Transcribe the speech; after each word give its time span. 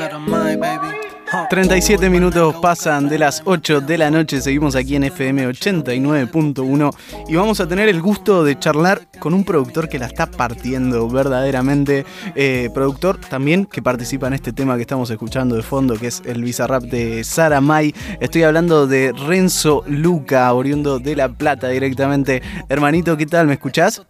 outside 0.00 0.14
of 0.14 0.22
mine, 0.22 0.60
baby. 0.60 0.97
37 1.30 2.08
minutos 2.08 2.56
pasan 2.62 3.08
de 3.08 3.18
las 3.18 3.42
8 3.44 3.82
de 3.82 3.98
la 3.98 4.10
noche, 4.10 4.40
seguimos 4.40 4.74
aquí 4.74 4.96
en 4.96 5.04
FM 5.04 5.48
89.1 5.48 6.96
y 7.28 7.34
vamos 7.34 7.60
a 7.60 7.68
tener 7.68 7.88
el 7.88 8.00
gusto 8.00 8.44
de 8.44 8.58
charlar 8.58 9.02
con 9.18 9.34
un 9.34 9.44
productor 9.44 9.90
que 9.90 9.98
la 9.98 10.06
está 10.06 10.26
partiendo 10.26 11.06
verdaderamente. 11.08 12.06
Eh, 12.34 12.70
productor 12.72 13.18
también 13.18 13.66
que 13.66 13.82
participa 13.82 14.26
en 14.26 14.34
este 14.34 14.54
tema 14.54 14.76
que 14.76 14.82
estamos 14.82 15.10
escuchando 15.10 15.56
de 15.56 15.62
fondo, 15.62 15.96
que 15.98 16.06
es 16.06 16.22
el 16.24 16.42
Bizarrap 16.42 16.84
de 16.84 17.22
Sara 17.24 17.60
May. 17.60 17.94
Estoy 18.20 18.44
hablando 18.44 18.86
de 18.86 19.12
Renzo 19.12 19.84
Luca, 19.86 20.52
oriundo 20.54 20.98
de 20.98 21.14
La 21.14 21.28
Plata 21.28 21.68
directamente. 21.68 22.42
Hermanito, 22.70 23.16
¿qué 23.18 23.26
tal? 23.26 23.46
¿Me 23.46 23.54
escuchás? 23.54 24.02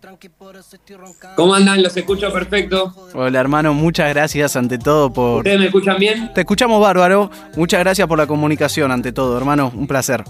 ¿Cómo 1.34 1.54
andan? 1.54 1.82
Los 1.82 1.96
escucho 1.96 2.32
perfecto. 2.32 2.94
Hola 3.14 3.40
hermano, 3.40 3.74
muchas 3.74 4.08
gracias 4.10 4.54
ante 4.54 4.78
todo 4.78 5.12
por... 5.12 5.38
¿Ustedes 5.38 5.58
me 5.58 5.66
escuchan 5.66 5.98
bien? 5.98 6.32
Te 6.32 6.42
escuchamos 6.42 6.80
bárbaro. 6.80 7.07
Muchas 7.56 7.80
gracias 7.80 8.06
por 8.06 8.18
la 8.18 8.26
comunicación 8.26 8.92
ante 8.92 9.12
todo, 9.12 9.36
hermano. 9.36 9.72
Un 9.74 9.86
placer. 9.86 10.24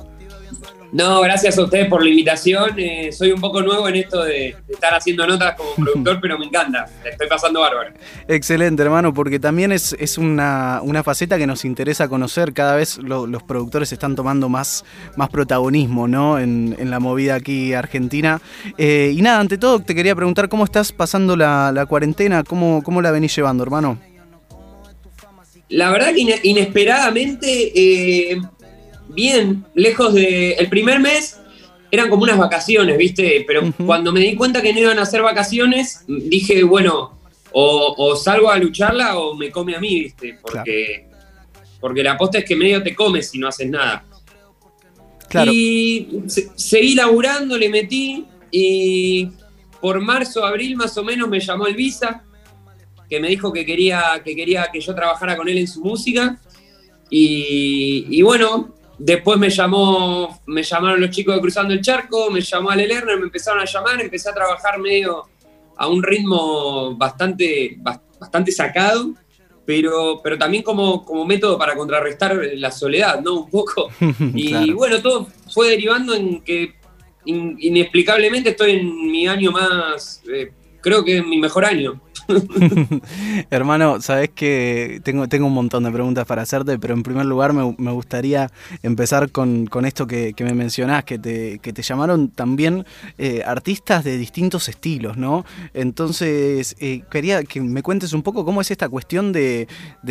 No, 0.90 1.20
gracias 1.20 1.58
a 1.58 1.64
ustedes 1.64 1.86
por 1.86 2.02
la 2.02 2.08
invitación. 2.08 2.72
Eh, 2.78 3.12
soy 3.12 3.32
un 3.32 3.40
poco 3.40 3.60
nuevo 3.60 3.88
en 3.88 3.96
esto 3.96 4.24
de, 4.24 4.56
estar 4.68 4.94
haciendo 4.94 5.26
notas 5.26 5.54
como 5.54 5.74
productor, 5.76 6.18
pero 6.20 6.38
me 6.38 6.46
encanta. 6.46 6.86
estoy 7.04 7.28
pasando 7.28 7.60
bárbaro. 7.60 7.90
Excelente, 8.26 8.82
hermano, 8.82 9.12
porque 9.12 9.38
también 9.38 9.70
es, 9.72 9.94
es 9.98 10.16
una, 10.16 10.80
faceta 11.04 11.36
que 11.36 11.46
nos 11.46 11.64
interesa 11.64 12.08
conocer. 12.08 12.54
Cada 12.54 12.74
vez 12.76 12.98
los 12.98 13.42
productores 13.42 13.92
están 13.92 14.16
tomando 14.16 14.48
más, 14.48 14.84
más 15.16 15.28
protagonismo 15.28 16.08
¿no? 16.08 16.38
en, 16.38 16.76
la 16.88 17.00
movida 17.00 17.34
aquí 17.34 17.74
argentina. 17.74 18.40
Eh, 18.78 19.12
y 19.14 19.20
nada, 19.20 19.40
ante 19.40 19.58
todo, 19.58 19.80
te 19.80 19.94
quería 19.94 20.16
preguntar 20.16 20.48
cómo 20.48 20.64
estás 20.64 20.92
pasando 20.92 21.36
la, 21.36 21.84
cuarentena, 21.86 22.44
cómo, 22.44 22.82
cómo 22.82 23.02
la 23.02 23.10
venís 23.10 23.36
llevando, 23.36 23.62
hermano. 23.62 23.98
La 25.68 25.90
verdad 25.90 26.14
que 26.14 26.40
inesperadamente, 26.44 27.72
eh, 27.74 28.40
bien, 29.08 29.64
lejos 29.74 30.14
de... 30.14 30.52
El 30.52 30.68
primer 30.68 31.00
mes 31.00 31.38
eran 31.90 32.08
como 32.08 32.22
unas 32.22 32.38
vacaciones, 32.38 32.96
¿viste? 32.96 33.44
Pero 33.46 33.72
cuando 33.84 34.12
me 34.12 34.20
di 34.20 34.34
cuenta 34.34 34.62
que 34.62 34.72
no 34.72 34.80
iban 34.80 34.98
a 34.98 35.06
ser 35.06 35.22
vacaciones, 35.22 36.04
dije, 36.06 36.62
bueno, 36.62 37.18
o, 37.52 38.16
salgo 38.16 38.50
a 38.50 38.58
lucharla 38.58 39.18
o 39.18 39.34
me 39.34 39.50
come 39.50 39.74
a 39.74 39.80
mí, 39.80 40.00
¿viste? 40.00 40.38
Porque, 40.40 41.06
porque 41.80 42.02
la 42.02 42.12
aposta 42.12 42.38
es 42.38 42.44
que 42.44 42.56
medio 42.56 42.82
te 42.82 42.94
comes 42.94 43.30
si 43.30 43.38
no 43.38 43.48
haces 43.48 43.68
nada. 43.68 44.04
Y 45.52 46.08
seguí 46.56 46.94
laburando, 46.94 47.58
le 47.58 47.68
metí 47.68 48.24
y 48.50 49.28
por 49.80 50.00
marzo, 50.00 50.44
abril 50.44 50.76
más 50.76 50.96
o 50.96 51.04
menos 51.04 51.28
me 51.28 51.40
llamó 51.40 51.66
el 51.66 51.74
Visa 51.74 52.24
que 53.08 53.20
me 53.20 53.28
dijo 53.28 53.52
que 53.52 53.64
quería, 53.64 54.20
que 54.24 54.34
quería 54.36 54.68
que 54.72 54.80
yo 54.80 54.94
trabajara 54.94 55.36
con 55.36 55.48
él 55.48 55.58
en 55.58 55.68
su 55.68 55.80
música. 55.80 56.38
Y, 57.10 58.20
bueno, 58.22 58.74
después 58.98 59.38
me 59.38 59.50
llamó, 59.50 60.40
me 60.46 60.62
llamaron 60.62 61.00
los 61.00 61.10
chicos 61.10 61.34
de 61.34 61.40
Cruzando 61.40 61.72
el 61.72 61.80
Charco, 61.80 62.30
me 62.30 62.40
llamó 62.40 62.70
Ale 62.70 62.86
Lerner, 62.86 63.18
me 63.18 63.24
empezaron 63.24 63.60
a 63.60 63.64
llamar, 63.64 64.00
empecé 64.00 64.28
a 64.28 64.34
trabajar 64.34 64.78
medio 64.78 65.24
a 65.76 65.88
un 65.88 66.02
ritmo 66.02 66.96
bastante, 66.96 67.78
bastante 68.18 68.52
sacado, 68.52 69.14
pero, 69.64 70.20
pero 70.22 70.36
también 70.36 70.62
como, 70.62 71.04
como 71.04 71.24
método 71.24 71.56
para 71.56 71.76
contrarrestar 71.76 72.38
la 72.54 72.70
soledad, 72.70 73.20
¿no? 73.20 73.40
Un 73.40 73.50
poco. 73.50 73.88
Y 74.34 74.72
bueno, 74.72 75.00
todo 75.00 75.28
fue 75.52 75.70
derivando 75.70 76.14
en 76.14 76.42
que 76.42 76.74
inexplicablemente 77.24 78.50
estoy 78.50 78.72
en 78.72 79.10
mi 79.10 79.26
año 79.28 79.52
más, 79.52 80.22
eh, 80.32 80.52
creo 80.80 81.04
que 81.04 81.18
en 81.18 81.28
mi 81.28 81.38
mejor 81.38 81.64
año. 81.64 82.00
Hermano, 83.50 84.00
sabes 84.00 84.30
que 84.34 85.00
tengo, 85.02 85.28
tengo 85.28 85.46
un 85.46 85.54
montón 85.54 85.84
de 85.84 85.90
preguntas 85.90 86.26
para 86.26 86.42
hacerte, 86.42 86.78
pero 86.78 86.94
en 86.94 87.02
primer 87.02 87.24
lugar 87.24 87.52
me, 87.52 87.92
gustaría 87.92 88.50
empezar 88.82 89.30
con, 89.30 89.68
esto 89.84 90.06
que, 90.06 90.34
me 90.40 90.52
mencionás, 90.52 91.04
que 91.04 91.18
te, 91.18 91.58
que 91.60 91.72
te 91.72 91.82
llamaron 91.82 92.28
también 92.28 92.84
eh, 93.16 93.42
artistas 93.44 94.04
de 94.04 94.18
distintos 94.18 94.68
estilos, 94.68 95.16
¿no? 95.16 95.44
Entonces, 95.72 96.76
eh, 96.80 97.02
quería 97.10 97.42
que 97.44 97.60
me 97.60 97.82
cuentes 97.82 98.12
un 98.12 98.22
poco 98.22 98.44
cómo 98.44 98.60
es 98.60 98.70
esta 98.70 98.88
cuestión 98.88 99.32
de, 99.32 99.66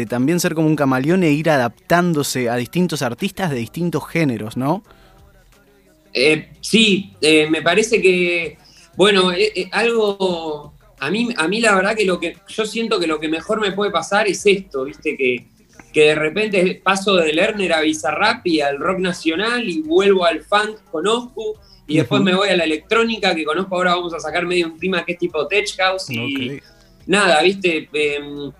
también 0.09 0.40
ser 0.40 0.56
como 0.56 0.68
un 0.68 0.75
camaleón 0.75 1.24
e 1.24 1.31
ir 1.31 1.50
adaptándose 1.50 2.50
a 2.50 2.56
distintos 2.56 3.02
artistas 3.02 3.52
de 3.52 3.58
distintos 3.58 4.08
géneros, 4.08 4.58
¿no? 4.58 4.84
Eh, 6.14 6.50
sí, 6.62 7.14
me 7.22 7.62
parece 7.62 8.02
que, 8.02 8.58
bueno, 8.97 9.31
algo 9.72 10.74
a 11.00 11.12
mí, 11.12 11.30
a 11.38 11.47
mí 11.47 11.62
la 11.62 11.75
verdad 11.75 11.96
que 11.96 12.06
lo 12.06 12.19
que 12.19 12.38
yo 12.47 12.66
siento 12.66 13.00
que 13.00 13.08
lo 13.08 13.19
que 13.19 13.30
mejor 13.30 13.62
me 13.62 13.72
puede 13.72 13.91
pasar 13.91 14.28
es 14.28 14.46
esto, 14.46 14.85
viste, 14.85 15.16
que, 15.16 15.47
que 15.94 16.02
de 16.02 16.16
repente 16.16 16.81
paso 16.84 17.16
de 17.16 17.31
Lerner 17.31 17.74
a 17.74 17.81
Bizarrap 17.81 18.46
y 18.47 18.62
al 18.62 18.80
rock 18.80 19.00
nacional 19.00 19.69
y 19.69 19.81
vuelvo 19.81 20.25
al 20.25 20.41
funk, 20.44 20.80
conozco, 20.91 21.53
y 21.85 21.97
después 21.97 22.22
me 22.22 22.35
voy 22.35 22.50
a 22.50 22.58
la 22.58 22.63
electrónica, 22.63 23.35
que 23.35 23.46
conozco 23.46 23.75
ahora, 23.75 23.96
vamos 23.96 24.13
a 24.13 24.19
sacar 24.19 24.46
medio 24.46 24.68
un 24.68 24.80
tema 24.80 25.06
que 25.06 25.14
es 25.14 25.19
tipo 25.19 25.47
Tech 25.47 25.68
House 25.78 26.09
y 26.09 26.59
nada, 27.06 27.41
viste, 27.44 27.88
em, 27.94 28.52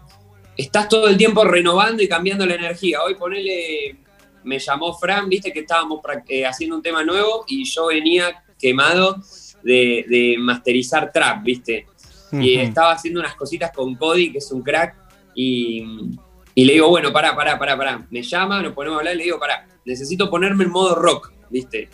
estás 0.56 0.88
todo 0.88 1.08
el 1.08 1.18
tiempo 1.18 1.44
renovando 1.44 2.02
y 2.04 2.08
cambiando 2.08 2.46
la 2.46 2.56
energía. 2.56 3.02
Hoy 3.04 3.16
ponele, 3.16 3.98
me 4.44 4.60
llamó 4.60 4.98
Fran, 4.98 5.28
viste, 5.28 5.52
que 5.52 5.62
estábamos 5.62 6.00
eh, 6.28 6.46
haciendo 6.46 6.76
un 6.76 6.82
tema 6.82 7.04
nuevo 7.04 7.44
y 7.48 7.66
yo 7.66 7.88
venía 7.88 8.44
quemado 8.60 9.22
de, 9.64 10.06
de 10.08 10.36
masterizar 10.40 11.12
trap, 11.12 11.44
viste 11.44 11.86
y 12.32 12.56
estaba 12.56 12.92
haciendo 12.92 13.20
unas 13.20 13.36
cositas 13.36 13.72
con 13.72 13.96
Cody, 13.96 14.32
que 14.32 14.40
es 14.40 14.52
un 14.52 14.62
crack, 14.62 14.96
y, 15.34 15.84
le 16.56 16.74
digo, 16.74 16.90
bueno, 16.90 17.14
pará, 17.14 17.36
pará, 17.36 17.58
pará, 17.60 17.78
pará. 17.78 18.08
Me 18.10 18.24
llama, 18.24 18.62
nos 18.62 18.74
ponemos 18.74 18.98
a 18.98 19.00
hablar 19.00 19.16
y 19.16 19.18
le 19.20 19.24
digo, 19.26 19.40
pará, 19.40 19.68
necesito 19.86 20.30
ponerme 20.30 20.64
en 20.64 20.72
modo 20.72 20.96
rock, 20.96 21.32
¿viste? 21.50 21.90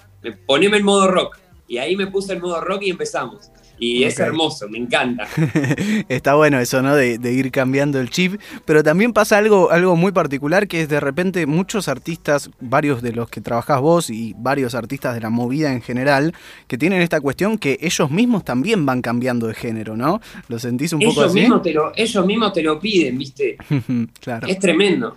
Poneme 0.46 0.78
en 0.78 0.86
modo 0.86 1.08
rock. 1.08 1.38
Y 1.68 1.78
ahí 1.78 1.96
me 1.96 2.08
puse 2.08 2.34
en 2.34 2.42
modo 2.42 2.62
rock 2.62 2.84
y 2.84 2.90
empezamos. 2.90 3.52
Y 3.80 4.04
es 4.04 4.20
hermoso, 4.20 4.70
me 4.70 4.78
encanta. 4.78 5.28
Está 6.10 6.36
bueno 6.36 6.60
eso, 6.60 6.82
¿no? 6.82 6.96
De, 6.96 7.34
ir 7.34 7.52
cambiando 7.52 8.00
el 8.00 8.10
chip. 8.10 8.40
Pero 8.66 8.84
también 8.84 9.14
pasa 9.14 9.38
algo, 9.38 9.72
algo 9.72 9.96
muy 9.96 10.12
particular 10.12 10.68
que 10.68 10.82
es 10.82 10.90
de 10.90 11.00
repente 11.00 11.46
muchos 11.48 11.88
artistas, 11.88 12.50
varios 12.60 13.02
de 13.02 13.12
los 13.14 13.30
que 13.30 13.42
trabajás 13.42 13.82
vos 13.82 14.10
y 14.10 14.36
varios 14.38 14.76
artistas 14.76 15.16
de 15.16 15.22
la 15.22 15.30
movida 15.30 15.74
en 15.74 15.82
general, 15.82 16.34
que 16.68 16.78
tienen 16.78 17.02
esta 17.02 17.20
cuestión 17.20 17.58
que 17.58 17.78
ellos 17.82 18.10
mismos 18.12 18.46
también 18.46 18.86
van 18.86 19.02
cambiando 19.02 19.48
de 19.48 19.54
género, 19.54 19.98
¿no? 19.98 20.22
¿Lo 20.48 20.60
sentís 20.60 20.94
un 20.94 21.02
poco 21.02 21.24
así? 21.24 21.42
Mismos 21.42 21.62
te 21.62 21.74
lo, 21.74 21.92
ellos 21.96 22.26
mismos 22.26 22.54
te 22.54 22.62
lo 22.62 22.80
piden, 22.80 23.18
¿viste? 23.18 23.58
claro. 24.22 24.48
Es 24.48 24.60
tremendo. 24.60 25.16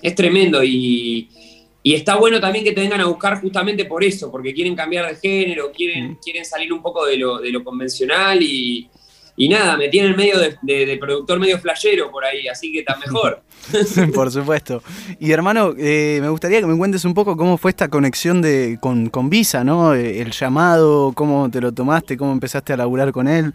Es 0.00 0.14
tremendo 0.14 0.62
y 0.62 1.28
y 1.88 1.94
está 1.94 2.16
bueno 2.16 2.38
también 2.38 2.66
que 2.66 2.72
te 2.72 2.82
vengan 2.82 3.00
a 3.00 3.06
buscar 3.06 3.40
justamente 3.40 3.86
por 3.86 4.04
eso, 4.04 4.30
porque 4.30 4.52
quieren 4.52 4.76
cambiar 4.76 5.08
de 5.08 5.16
género, 5.16 5.72
quieren, 5.72 6.10
mm. 6.10 6.18
quieren 6.22 6.44
salir 6.44 6.70
un 6.70 6.82
poco 6.82 7.06
de 7.06 7.16
lo, 7.16 7.38
de 7.38 7.50
lo 7.50 7.64
convencional 7.64 8.42
y, 8.42 8.90
nada, 9.48 9.74
me 9.78 9.88
tienen 9.88 10.14
medio 10.14 10.34
de, 10.38 10.98
productor 11.00 11.40
medio 11.40 11.58
flashero 11.58 12.10
por 12.10 12.26
ahí, 12.26 12.46
así 12.46 12.70
que 12.70 12.80
está 12.80 12.98
mejor. 12.98 13.40
por 14.14 14.30
supuesto. 14.30 14.82
Y 15.18 15.32
hermano, 15.32 15.72
eh, 15.78 16.18
me 16.20 16.28
gustaría 16.28 16.60
que 16.60 16.66
me 16.66 16.76
cuentes 16.76 17.06
un 17.06 17.14
poco 17.14 17.38
cómo 17.38 17.56
fue 17.56 17.70
esta 17.70 17.88
conexión 17.88 18.42
de, 18.42 18.76
con, 18.78 19.08
con 19.08 19.30
Visa, 19.30 19.64
¿no? 19.64 19.94
Eh, 19.94 20.20
el 20.20 20.32
llamado, 20.32 21.14
cómo 21.14 21.50
te 21.50 21.62
lo 21.62 21.72
tomaste, 21.72 22.18
cómo 22.18 22.32
empezaste 22.32 22.74
a 22.74 22.76
laburar 22.76 23.12
con 23.12 23.28
él. 23.28 23.54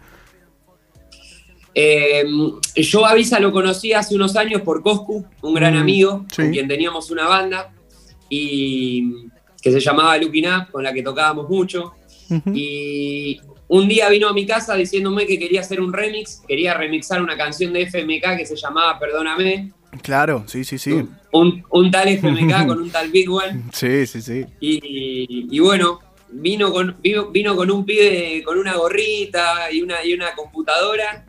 Eh, 1.76 2.24
yo 2.78 3.06
a 3.06 3.14
Visa 3.14 3.40
lo 3.40 3.52
conocí 3.52 3.94
hace 3.94 4.16
unos 4.16 4.36
años 4.36 4.64
por 4.64 4.82
Coscu, 4.82 5.24
un 5.44 5.54
gran 5.54 5.76
mm, 5.76 5.78
amigo, 5.78 6.26
con 6.36 6.50
quien 6.50 6.68
teníamos 6.68 7.12
una 7.12 7.28
banda 7.28 7.72
y 8.36 9.30
que 9.62 9.72
se 9.72 9.80
llamaba 9.80 10.18
Looking 10.18 10.48
Up, 10.48 10.72
con 10.72 10.84
la 10.84 10.92
que 10.92 11.04
tocábamos 11.04 11.48
mucho. 11.48 11.94
Y 12.52 13.40
un 13.68 13.88
día 13.88 14.10
vino 14.10 14.28
a 14.28 14.34
mi 14.34 14.48
casa 14.48 14.74
diciéndome 14.74 15.28
que 15.28 15.38
quería 15.38 15.62
hacer 15.62 15.80
un 15.80 15.94
remix, 15.94 16.42
quería 16.48 16.74
remixar 16.74 17.22
una 17.22 17.38
canción 17.38 17.74
de 17.74 17.86
FMK 17.86 18.38
que 18.38 18.46
se 18.48 18.56
llamaba 18.56 18.98
Perdóname. 18.98 19.72
Claro, 20.02 20.46
sí, 20.48 20.64
sí, 20.64 20.80
sí. 20.80 21.06
Un, 21.32 21.92
tal 21.92 22.08
FMK 22.08 22.66
con 22.68 22.82
un 22.82 22.90
tal 22.90 23.12
Big 23.12 23.30
One. 23.30 23.66
Sí, 23.72 24.08
sí, 24.08 24.22
sí. 24.24 24.46
Y, 24.60 25.60
bueno, 25.60 26.00
vino 26.32 26.72
con, 26.72 26.98
vino, 27.04 27.56
con 27.56 27.70
un 27.70 27.86
pibe 27.86 28.42
con 28.44 28.58
una 28.58 28.76
gorrita 28.76 29.72
y 29.72 29.84
una, 29.84 30.04
y 30.04 30.14
una 30.16 30.34
computadora. 30.34 31.28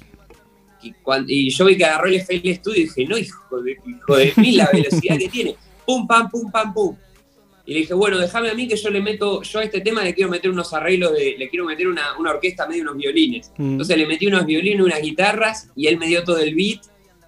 Y, 1.26 1.50
yo 1.50 1.66
vi 1.66 1.76
que 1.76 1.84
agarró 1.84 2.06
el 2.06 2.14
FL 2.14 2.54
Studio 2.54 2.80
y 2.80 2.84
dije, 2.84 3.04
no, 3.04 3.18
hijo 3.18 3.60
de, 3.60 3.72
hijo 3.72 4.16
de 4.16 4.32
mí, 4.36 4.52
la 4.52 4.70
velocidad 4.72 5.18
que 5.18 5.28
tiene 5.28 5.56
pum, 5.84 6.06
pam, 6.06 6.30
pum, 6.30 6.50
pam, 6.50 6.72
pum. 6.72 6.96
Y 7.66 7.72
le 7.72 7.80
dije, 7.80 7.94
bueno, 7.94 8.18
déjame 8.18 8.50
a 8.50 8.54
mí 8.54 8.68
que 8.68 8.76
yo 8.76 8.90
le 8.90 9.00
meto, 9.00 9.42
yo 9.42 9.58
a 9.58 9.64
este 9.64 9.80
tema 9.80 10.04
le 10.04 10.14
quiero 10.14 10.30
meter 10.30 10.50
unos 10.50 10.72
arreglos, 10.74 11.12
de, 11.12 11.36
le 11.38 11.48
quiero 11.48 11.64
meter 11.64 11.88
una, 11.88 12.14
orquesta 12.18 12.66
medio 12.66 12.82
unos 12.82 12.96
violines. 12.96 13.52
Mm. 13.56 13.72
Entonces 13.72 13.96
le 13.96 14.06
metí 14.06 14.26
unos 14.26 14.44
violines, 14.44 14.82
unas 14.82 15.00
guitarras 15.00 15.70
y 15.74 15.86
él 15.86 15.98
me 15.98 16.06
dio 16.06 16.22
todo 16.24 16.38
el 16.38 16.54
beat 16.54 16.82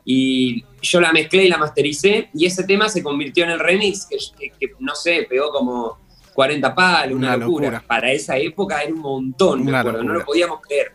y 0.05 0.63
yo 0.83 1.01
la 1.01 1.13
mezclé 1.13 1.47
y 1.47 1.49
la 1.49 1.57
mastericé 1.57 2.29
y 2.35 2.45
ese 2.45 2.65
tema 2.65 2.89
se 2.89 3.03
convirtió 3.03 3.45
en 3.45 3.51
el 3.51 3.59
remix 3.59 4.07
que, 4.07 4.19
no 4.79 4.95
sé, 4.95 5.27
pegó 5.29 5.51
como 5.51 5.99
40 6.35 6.75
palos, 6.75 7.17
una, 7.17 7.37
locura. 7.37 7.83
Para 7.87 8.13
esa 8.13 8.37
época 8.37 8.83
era 8.83 8.93
un 8.93 9.01
montón, 9.01 9.65
me 9.65 9.75
acuerdo, 9.75 10.03
no 10.03 10.13
lo 10.13 10.25
podíamos 10.25 10.61
creer. 10.61 10.93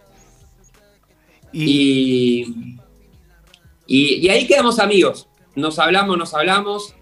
y, 1.51 2.77
y 3.87 4.29
ahí 4.29 4.45
quedamos 4.45 4.79
amigos 4.79 5.27
nos 5.55 5.79
hablamos, 5.79 6.17
nos 6.17 6.33
hablamos 6.33 6.95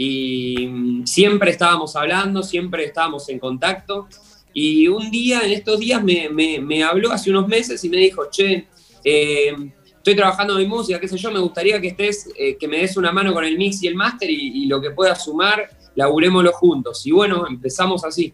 y 0.00 0.68
mm, 0.68 1.06
siempre 1.06 1.50
estábamos 1.50 1.96
hablando, 1.96 2.44
siempre 2.44 2.84
estábamos 2.84 3.28
en 3.30 3.40
contacto. 3.40 4.06
Y 4.54 4.86
un 4.86 5.10
día, 5.10 5.40
en 5.42 5.50
estos 5.50 5.80
días, 5.80 6.00
me, 6.04 6.84
habló 6.84 7.10
hace 7.10 7.30
unos 7.30 7.48
meses 7.48 7.82
y 7.82 7.88
me 7.88 7.96
dijo, 7.96 8.30
che, 8.30 8.68
eh, 9.02 9.52
estoy 9.96 10.14
trabajando 10.14 10.56
en 10.56 10.60
mi 10.60 10.68
música, 10.68 11.00
qué 11.00 11.08
sé 11.08 11.18
yo, 11.18 11.32
me 11.32 11.40
gustaría 11.40 11.80
que 11.80 11.88
estés, 11.88 12.30
eh, 12.38 12.56
que 12.56 12.68
me 12.68 12.78
des 12.78 12.96
una 12.96 13.10
mano 13.10 13.34
con 13.34 13.44
el 13.44 13.58
mix 13.58 13.82
y 13.82 13.88
el 13.88 13.96
máster 13.96 14.30
y, 14.30 14.62
y 14.62 14.66
lo 14.66 14.80
que 14.80 14.92
pueda 14.92 15.16
sumar, 15.16 15.68
laburémoslo 15.96 16.52
juntos. 16.52 17.04
Y 17.04 17.10
bueno, 17.10 17.44
empezamos 17.48 18.04
así. 18.04 18.32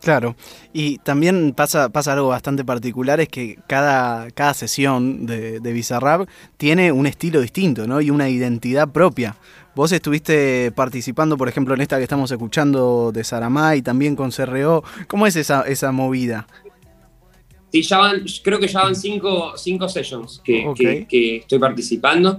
Claro, 0.00 0.36
y 0.72 0.98
también 0.98 1.52
pasa, 1.54 1.90
pasa 1.90 2.12
algo 2.14 2.28
bastante 2.28 2.64
particular, 2.64 3.20
es 3.20 3.28
que 3.28 3.58
cada, 3.66 4.30
cada 4.30 4.52
sesión 4.52 5.24
de, 5.24 5.60
de 5.60 5.72
Bizarrap 5.72 6.28
tiene 6.58 6.90
un 6.92 7.06
estilo 7.06 7.40
distinto, 7.40 7.86
¿no? 7.86 8.00
Y 8.00 8.10
una 8.10 8.28
identidad 8.28 8.88
propia. 8.88 9.36
Vos 9.74 9.90
estuviste 9.90 10.70
participando, 10.72 11.36
por 11.36 11.48
ejemplo, 11.48 11.74
en 11.74 11.80
esta 11.80 11.96
que 11.96 12.04
estamos 12.04 12.30
escuchando 12.30 13.10
de 13.12 13.24
Saramá 13.24 13.74
y 13.74 13.82
también 13.82 14.14
con 14.14 14.30
CRO. 14.30 14.84
¿Cómo 15.08 15.26
es 15.26 15.34
esa, 15.36 15.62
esa 15.62 15.90
movida? 15.90 16.46
Sí, 17.72 17.82
ya 17.82 17.98
van, 17.98 18.24
creo 18.44 18.60
que 18.60 18.68
ya 18.68 18.84
van 18.84 18.94
cinco, 18.94 19.56
cinco 19.56 19.88
sessions 19.88 20.40
que, 20.44 21.06
que, 21.08 21.36
estoy 21.38 21.58
participando. 21.58 22.38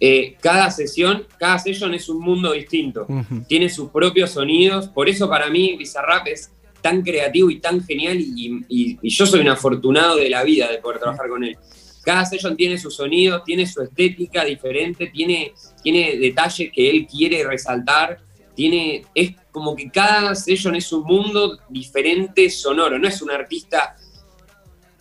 Eh, 0.00 0.36
cada 0.40 0.70
sesión, 0.70 1.26
cada 1.38 1.58
session 1.58 1.92
es 1.92 2.08
un 2.08 2.20
mundo 2.20 2.52
distinto. 2.52 3.06
Tiene 3.46 3.68
sus 3.68 3.90
propios 3.90 4.30
sonidos. 4.30 4.88
Por 4.88 5.10
eso 5.10 5.28
para 5.28 5.50
mí 5.50 5.76
Bizarrap 5.76 6.26
es 6.26 6.50
tan 6.80 7.02
creativo 7.02 7.50
y 7.50 7.60
tan 7.60 7.84
genial 7.84 8.18
y, 8.18 8.98
yo 9.02 9.26
soy 9.26 9.40
un 9.40 9.48
afortunado 9.48 10.16
de 10.16 10.28
la 10.28 10.42
vida 10.42 10.70
de 10.70 10.78
poder 10.78 10.98
trabajar 10.98 11.28
con 11.28 11.44
él. 11.44 11.56
Cada 12.04 12.24
session 12.24 12.56
tiene 12.56 12.78
su 12.78 12.90
sonido, 12.90 13.42
tiene 13.42 13.66
su 13.66 13.82
estética 13.82 14.44
diferente, 14.44 15.08
tiene, 15.08 15.54
tiene 15.82 16.16
detalles 16.16 16.70
que 16.72 16.90
él 16.90 17.06
quiere 17.06 17.44
resaltar, 17.44 18.18
tiene, 18.54 19.04
es 19.14 19.32
como 19.50 19.74
que 19.74 19.90
cada 19.90 20.34
session 20.34 20.74
es 20.74 20.92
un 20.92 21.04
mundo 21.04 21.58
diferente 21.68 22.50
sonoro, 22.50 22.98
no 22.98 23.08
es 23.08 23.22
un 23.22 23.30
artista 23.30 23.96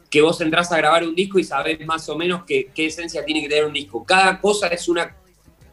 que 0.10 0.22
vos 0.22 0.40
entrás 0.42 0.72
a 0.72 0.78
grabar 0.78 1.04
un 1.06 1.16
disco 1.16 1.40
y 1.40 1.44
sabés 1.44 1.84
más 1.86 2.08
o 2.10 2.18
menos 2.18 2.44
qué, 2.46 2.70
qué 2.76 2.88
esencia 2.88 3.24
tiene 3.24 3.42
que 3.42 3.50
tener 3.50 3.66
un 3.66 3.74
disco. 3.74 4.04
Cada 4.06 4.40
cosa 4.40 4.68
es 4.68 4.88
una 4.90 5.16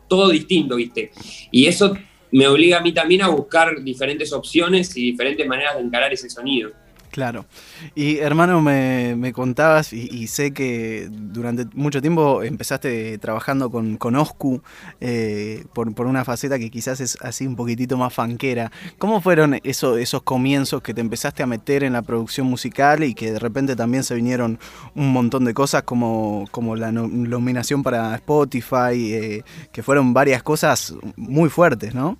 todo 0.06 0.30
distinto, 0.30 0.76
¿viste? 0.76 1.10
Y 1.50 1.66
eso 1.66 1.94
me 2.30 2.46
obliga 2.46 2.78
a 2.78 2.80
mí 2.80 2.92
también 2.92 3.22
a 3.22 3.28
buscar 3.28 3.82
diferentes 3.82 4.32
opciones 4.32 4.96
y 4.96 5.02
diferentes 5.02 5.46
maneras 5.46 5.76
de 5.76 5.82
encarar 5.82 6.12
ese 6.12 6.30
sonido. 6.30 6.70
Claro. 7.10 7.46
Y 7.94 8.18
hermano, 8.18 8.60
me, 8.60 9.32
contabas, 9.32 9.92
y, 9.92 10.26
sé 10.26 10.52
que 10.52 11.08
durante 11.10 11.66
mucho 11.74 12.00
tiempo 12.00 12.42
empezaste 12.42 13.18
trabajando 13.18 13.70
con, 13.70 13.96
con 13.96 14.16
Oscu 14.16 14.62
eh, 15.00 15.64
por, 15.72 16.06
una 16.06 16.24
faceta 16.24 16.58
que 16.58 16.70
quizás 16.70 17.00
es 17.00 17.18
así 17.20 17.46
un 17.46 17.56
poquitito 17.56 17.96
más 17.96 18.12
fanquera. 18.12 18.70
¿Cómo 18.98 19.20
fueron 19.20 19.58
esos 19.64 20.22
comienzos 20.22 20.82
que 20.82 20.94
te 20.94 21.00
empezaste 21.00 21.42
a 21.42 21.46
meter 21.46 21.82
en 21.82 21.94
la 21.94 22.02
producción 22.02 22.46
musical 22.46 23.04
y 23.04 23.14
que 23.14 23.32
de 23.32 23.38
repente 23.38 23.74
también 23.76 24.04
se 24.04 24.14
vinieron 24.14 24.58
un 24.94 25.12
montón 25.12 25.44
de 25.44 25.54
cosas 25.54 25.82
como, 25.82 26.44
como 26.50 26.76
la 26.76 26.92
nominación 26.92 27.82
para 27.82 28.14
Spotify, 28.16 29.14
eh, 29.14 29.44
que 29.72 29.82
fueron 29.82 30.12
varias 30.12 30.42
cosas 30.42 30.94
muy 31.16 31.48
fuertes, 31.48 31.94
¿no? 31.94 32.18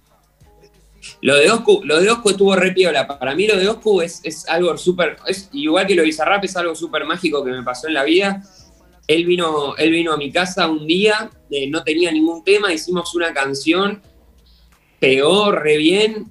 Lo 1.20 1.36
de 1.36 1.50
Oscu, 1.50 1.82
lo 1.84 2.00
de 2.00 2.10
Oscu 2.10 2.30
estuvo 2.30 2.54
re 2.56 2.72
piola. 2.72 3.06
Para 3.06 3.34
mí 3.34 3.46
lo 3.46 3.56
de 3.56 3.68
Oscu 3.68 4.02
es, 4.02 4.20
es 4.24 4.48
algo 4.48 4.76
súper, 4.76 5.16
igual 5.52 5.86
que 5.86 5.94
lo 5.94 6.02
de 6.02 6.06
Bizarrap, 6.06 6.44
es 6.44 6.56
algo 6.56 6.74
súper 6.74 7.04
mágico 7.04 7.44
que 7.44 7.50
me 7.50 7.62
pasó 7.62 7.88
en 7.88 7.94
la 7.94 8.04
vida. 8.04 8.42
Él 9.06 9.24
vino, 9.24 9.76
él 9.76 9.90
vino 9.90 10.12
a 10.12 10.16
mi 10.16 10.30
casa 10.30 10.68
un 10.68 10.86
día, 10.86 11.30
eh, 11.50 11.68
no 11.68 11.82
tenía 11.82 12.12
ningún 12.12 12.44
tema, 12.44 12.72
hicimos 12.72 13.14
una 13.14 13.32
canción, 13.32 14.02
pegó 15.00 15.50
re 15.50 15.78
bien, 15.78 16.30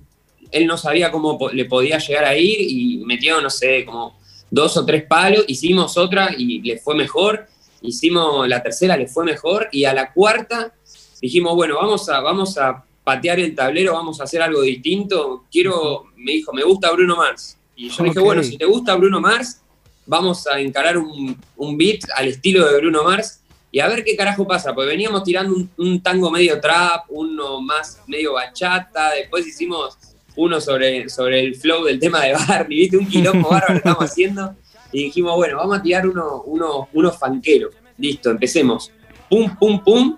él 0.51 0.68
no 0.68 0.77
sabía 0.77 1.12
cómo 1.12 1.39
le 1.51 1.65
podía 1.65 1.97
llegar 1.97 2.25
a 2.25 2.38
ir 2.38 2.57
y 2.59 2.97
metió, 3.06 3.41
no 3.41 3.50
sé, 3.50 3.83
como 3.83 4.19
dos 4.50 4.77
o 4.77 4.85
tres 4.85 5.03
palos, 5.03 5.44
hicimos 5.47 5.97
otra 5.97 6.33
y 6.38 6.62
le 6.62 6.77
fue 6.77 6.95
mejor, 6.95 7.47
hicimos 7.81 8.47
la 8.47 8.62
tercera, 8.62 8.95
le 8.95 9.07
fue 9.07 9.25
mejor, 9.25 9.69
y 9.71 9.85
a 9.85 9.94
la 9.94 10.13
cuarta 10.13 10.73
dijimos, 11.21 11.56
bueno, 11.56 11.75
vamos 11.75 12.07
a, 12.09 12.21
vamos 12.21 12.57
a 12.57 12.85
patear 13.07 13.39
el 13.39 13.56
tablero, 13.56 13.94
vamos 13.94 14.19
a 14.19 14.25
hacer 14.25 14.42
algo 14.42 14.62
distinto. 14.63 15.45
Quiero, 15.50 16.07
me 16.18 16.33
dijo, 16.33 16.51
me 16.51 16.63
gusta 16.63 16.92
Bruno 16.92 17.15
Mars. 17.15 17.57
Y 17.74 17.88
yo 17.88 18.04
dije, 18.04 18.19
bueno, 18.19 18.44
si 18.44 18.57
te 18.57 18.65
gusta 18.65 18.95
Bruno 18.95 19.21
Mars, 19.21 19.62
vamos 20.06 20.45
a 20.45 20.59
encarar 20.59 20.98
un, 20.98 21.38
beat 21.77 22.01
al 22.13 22.27
estilo 22.27 22.68
de 22.68 22.77
Bruno 22.81 23.06
Mars 23.06 23.39
y 23.71 23.80
a 23.80 23.88
ver 23.88 24.04
qué 24.04 24.18
carajo 24.18 24.45
pasa. 24.45 24.75
Pues 24.75 24.89
veníamos 24.89 25.24
tirando 25.24 25.56
un, 25.77 26.01
tango 26.01 26.30
medio 26.30 26.59
trap, 26.59 27.06
uno 27.07 27.62
más 27.62 28.01
medio 28.07 28.33
bachata, 28.33 29.12
después 29.12 29.48
hicimos 29.48 29.98
uno 30.36 30.59
sobre, 30.59 31.07
sobre 31.07 31.39
el 31.39 31.56
flow 31.56 31.86
del 31.86 32.01
tema 32.01 32.25
de 32.25 32.33
Barney, 32.33 32.77
¿viste? 32.77 32.98
Un 32.98 33.07
quilombo 33.07 33.50
bárbaro 33.51 33.75
que 33.75 33.77
estamos 33.77 34.04
haciendo. 34.04 34.54
Y 34.92 35.06
dijimos, 35.06 35.33
bueno, 35.38 35.56
vamos 35.56 35.77
a 35.77 35.81
tirar 35.81 36.06
uno, 36.06 36.42
uno, 36.42 36.89
uno 36.92 37.12
fanquero. 37.13 37.69
Listo, 37.98 38.31
empecemos. 38.31 38.92
Pum, 39.30 39.56
pum, 39.57 39.81
pum. 39.81 40.18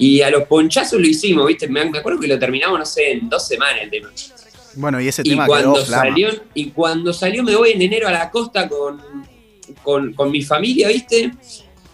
Y 0.00 0.22
a 0.22 0.30
los 0.30 0.44
ponchazos 0.44 0.98
lo 0.98 1.06
hicimos, 1.06 1.46
¿viste? 1.46 1.68
Me 1.68 1.82
acuerdo 1.82 2.18
que 2.18 2.26
lo 2.26 2.38
terminamos, 2.38 2.78
no 2.78 2.86
sé, 2.86 3.12
en 3.12 3.28
dos 3.28 3.46
semanas 3.46 3.82
el 3.82 3.90
tema. 3.90 4.10
Bueno, 4.74 4.98
y 4.98 5.08
ese 5.08 5.22
tema 5.22 5.46
cuando 5.46 5.84
salió 5.84 6.30
Y 6.54 6.70
cuando 6.70 7.12
salió 7.12 7.42
me 7.42 7.54
voy 7.54 7.72
en 7.72 7.82
enero 7.82 8.08
a 8.08 8.12
la 8.12 8.30
costa 8.30 8.66
con, 8.66 8.98
con, 9.82 10.30
mi 10.30 10.42
familia, 10.42 10.88
¿viste? 10.88 11.30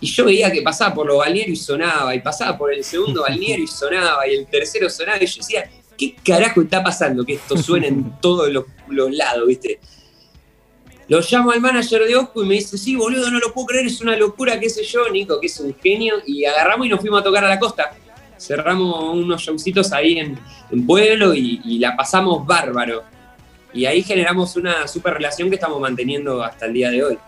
Y 0.00 0.06
yo 0.06 0.24
veía 0.24 0.52
que 0.52 0.62
pasaba 0.62 0.94
por 0.94 1.06
los 1.06 1.18
balnearios 1.18 1.58
y 1.58 1.62
sonaba, 1.62 2.14
y 2.14 2.20
pasaba 2.20 2.56
por 2.56 2.72
el 2.72 2.84
segundo 2.84 3.22
balneario 3.28 3.64
y 3.64 3.68
sonaba, 3.68 4.26
y 4.28 4.34
el 4.34 4.46
tercero 4.46 4.88
sonaba, 4.88 5.20
y 5.20 5.26
yo 5.26 5.40
decía, 5.40 5.68
¿qué 5.98 6.14
carajo 6.24 6.62
está 6.62 6.84
pasando 6.84 7.24
que 7.24 7.34
esto 7.34 7.56
suene 7.56 7.88
en 7.88 8.12
todos 8.22 8.52
los, 8.52 8.66
los 8.88 9.10
lados, 9.10 9.48
¿viste? 9.48 9.80
Lo 11.08 11.20
llamo 11.20 11.52
al 11.52 11.60
manager 11.60 12.04
de 12.04 12.16
Oscu 12.16 12.42
y 12.42 12.46
me 12.46 12.54
dice, 12.54 12.76
sí, 12.76 12.96
boludo, 12.96 13.30
no 13.30 13.38
lo 13.38 13.52
puedo 13.52 13.66
creer, 13.68 13.86
es 13.86 14.00
una 14.00 14.16
locura, 14.16 14.58
qué 14.58 14.68
sé 14.68 14.82
yo, 14.82 15.08
Nico, 15.08 15.38
que 15.40 15.46
es 15.46 15.60
un 15.60 15.74
genio. 15.80 16.16
Y 16.26 16.44
agarramos 16.44 16.86
y 16.86 16.90
nos 16.90 17.00
fuimos 17.00 17.20
a 17.20 17.24
tocar 17.24 17.44
a 17.44 17.48
la 17.48 17.58
costa. 17.58 17.92
Cerramos 18.38 19.14
unos 19.14 19.40
showcitos 19.40 19.92
ahí 19.92 20.18
en, 20.18 20.38
Pueblo 20.84 21.32
y, 21.32 21.78
la 21.78 21.96
pasamos 21.96 22.44
bárbaro. 22.44 23.04
Y 23.72 23.86
ahí 23.86 24.02
generamos 24.02 24.56
una 24.56 24.88
super 24.88 25.14
relación 25.14 25.48
que 25.48 25.54
estamos 25.54 25.80
manteniendo 25.80 26.42
hasta 26.42 26.66
el 26.66 26.72
día 26.72 26.90
de 26.90 27.04
hoy. 27.04 27.18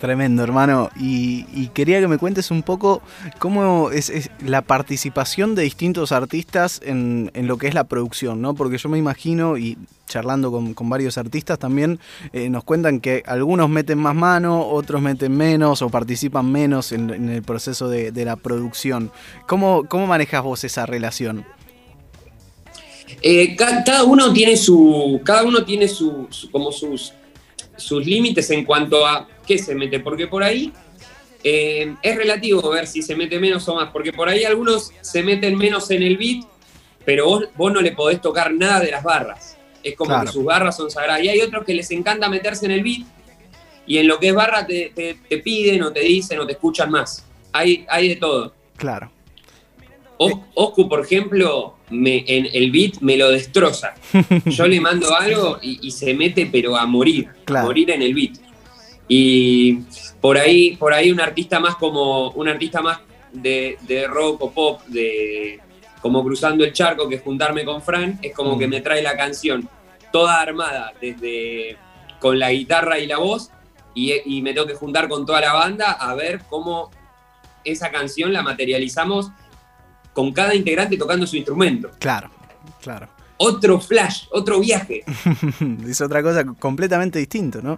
Tremendo, 0.00 0.42
hermano. 0.42 0.88
Y, 0.98 1.68
quería 1.74 2.00
que 2.00 2.08
me 2.08 2.16
cuentes 2.16 2.50
un 2.50 2.62
poco 2.62 3.02
cómo 3.38 3.90
es, 3.90 4.30
la 4.44 4.62
participación 4.62 5.54
de 5.54 5.62
distintos 5.62 6.10
artistas 6.10 6.80
en, 6.82 7.30
lo 7.34 7.58
que 7.58 7.68
es 7.68 7.74
la 7.74 7.84
producción, 7.84 8.40
¿no? 8.40 8.54
Porque 8.54 8.78
yo 8.78 8.88
me 8.88 8.96
imagino, 8.96 9.58
y 9.58 9.76
charlando 10.06 10.50
con, 10.50 10.88
varios 10.88 11.18
artistas 11.18 11.58
también, 11.58 12.00
eh, 12.32 12.48
nos 12.48 12.64
cuentan 12.64 13.00
que 13.00 13.22
algunos 13.26 13.68
meten 13.68 13.98
más 13.98 14.14
mano, 14.14 14.66
otros 14.66 15.02
meten 15.02 15.36
menos 15.36 15.82
o 15.82 15.90
participan 15.90 16.50
menos 16.50 16.92
en, 16.92 17.28
el 17.28 17.42
proceso 17.42 17.90
de, 17.90 18.24
la 18.24 18.36
producción. 18.36 19.12
¿Cómo, 19.46 19.84
¿Cómo 19.86 20.06
manejas 20.06 20.42
vos 20.42 20.64
esa 20.64 20.86
relación? 20.86 21.44
Eh, 23.20 23.54
cada 23.54 24.04
uno 24.04 24.32
tiene 24.32 24.56
su. 24.56 25.20
Cada 25.24 25.44
uno 25.44 25.62
tiene 25.62 25.88
su, 25.88 26.26
como 26.50 26.72
sus, 26.72 27.12
sus 27.76 28.06
límites 28.06 28.50
en 28.50 28.64
cuanto 28.64 29.06
a 29.06 29.28
qué 29.50 29.58
se 29.58 29.74
mete, 29.74 29.98
porque 29.98 30.28
por 30.28 30.44
ahí 30.44 30.72
eh, 31.42 31.96
es 32.02 32.16
relativo 32.16 32.70
ver 32.70 32.86
si 32.86 33.02
se 33.02 33.16
mete 33.16 33.40
menos 33.40 33.68
o 33.68 33.74
más, 33.74 33.90
porque 33.90 34.12
por 34.12 34.28
ahí 34.28 34.44
algunos 34.44 34.92
se 35.00 35.24
meten 35.24 35.58
menos 35.58 35.90
en 35.90 36.04
el 36.04 36.16
beat, 36.16 36.44
pero 37.04 37.48
vos, 37.56 37.72
no 37.72 37.80
le 37.80 37.90
podés 37.90 38.20
tocar 38.20 38.52
nada 38.52 38.78
de 38.78 38.92
las 38.92 39.02
barras. 39.02 39.56
Es 39.82 39.96
como 39.96 40.20
que 40.20 40.28
sus 40.28 40.44
barras 40.44 40.76
son 40.76 40.88
sagradas. 40.88 41.24
Y 41.24 41.30
hay 41.30 41.40
otros 41.40 41.64
que 41.64 41.74
les 41.74 41.90
encanta 41.90 42.28
meterse 42.28 42.66
en 42.66 42.70
el 42.70 42.84
beat 42.84 43.04
y 43.88 43.98
en 43.98 44.06
lo 44.06 44.20
que 44.20 44.28
es 44.28 44.34
barra 44.34 44.64
te, 44.64 45.18
piden 45.42 45.82
o 45.82 45.92
te 45.92 46.00
dicen 46.00 46.38
o 46.38 46.46
te 46.46 46.52
escuchan 46.52 46.88
más. 46.88 47.24
Hay, 47.50 47.84
hay 47.88 48.10
de 48.10 48.16
todo. 48.16 48.54
Claro. 48.76 49.10
Oscu, 50.54 50.88
por 50.88 51.00
ejemplo, 51.00 51.74
me, 51.88 52.22
en 52.24 52.46
el 52.52 52.70
beat 52.70 53.00
me 53.00 53.16
lo 53.16 53.30
destroza. 53.30 53.94
Yo 54.44 54.68
le 54.68 54.80
mando 54.80 55.12
algo 55.16 55.58
y, 55.60 55.90
se 55.90 56.14
mete, 56.14 56.46
pero 56.46 56.76
a 56.76 56.86
morir, 56.86 57.30
a 57.48 57.62
morir 57.62 57.90
en 57.90 58.02
el 58.02 58.14
beat. 58.14 58.50
Y 59.12 59.80
por 60.20 60.38
ahí, 60.38 60.76
por 60.76 60.94
ahí 60.94 61.10
un 61.10 61.20
artista 61.20 61.58
más 61.58 61.74
como 61.74 62.30
un 62.30 62.48
artista 62.48 62.80
más 62.80 63.00
de, 63.32 63.76
rock 64.08 64.40
o 64.40 64.52
pop, 64.52 64.82
de 64.86 65.58
como 66.00 66.22
cruzando 66.22 66.64
el 66.64 66.72
charco, 66.72 67.08
que 67.08 67.18
juntarme 67.18 67.64
con 67.64 67.82
Fran, 67.82 68.20
es 68.22 68.32
como 68.32 68.56
que 68.56 68.68
mm. 68.68 68.70
me 68.70 68.80
trae 68.80 69.02
la 69.02 69.16
canción 69.16 69.68
toda 70.12 70.40
armada, 70.40 70.92
desde 71.00 71.76
con 72.20 72.38
la 72.38 72.52
guitarra 72.52 73.00
y 73.00 73.08
la 73.08 73.18
voz, 73.18 73.50
y, 73.94 74.40
me 74.42 74.54
tengo 74.54 74.68
que 74.68 74.74
juntar 74.74 75.08
con 75.08 75.26
toda 75.26 75.40
la 75.40 75.54
banda 75.54 75.90
a 75.90 76.14
ver 76.14 76.42
cómo 76.48 76.92
esa 77.64 77.90
canción 77.90 78.32
la 78.32 78.42
materializamos 78.42 79.32
con 80.12 80.32
cada 80.32 80.54
integrante 80.54 80.96
tocando 80.96 81.26
su 81.26 81.36
instrumento. 81.36 81.90
Claro, 81.98 82.30
claro. 82.80 83.08
Otro 83.38 83.80
flash, 83.80 84.26
otro 84.30 84.60
viaje. 84.60 85.02
es 85.88 86.00
otra 86.00 86.22
cosa 86.22 86.44
completamente 86.44 87.18
distinto, 87.18 87.60
¿no? 87.60 87.76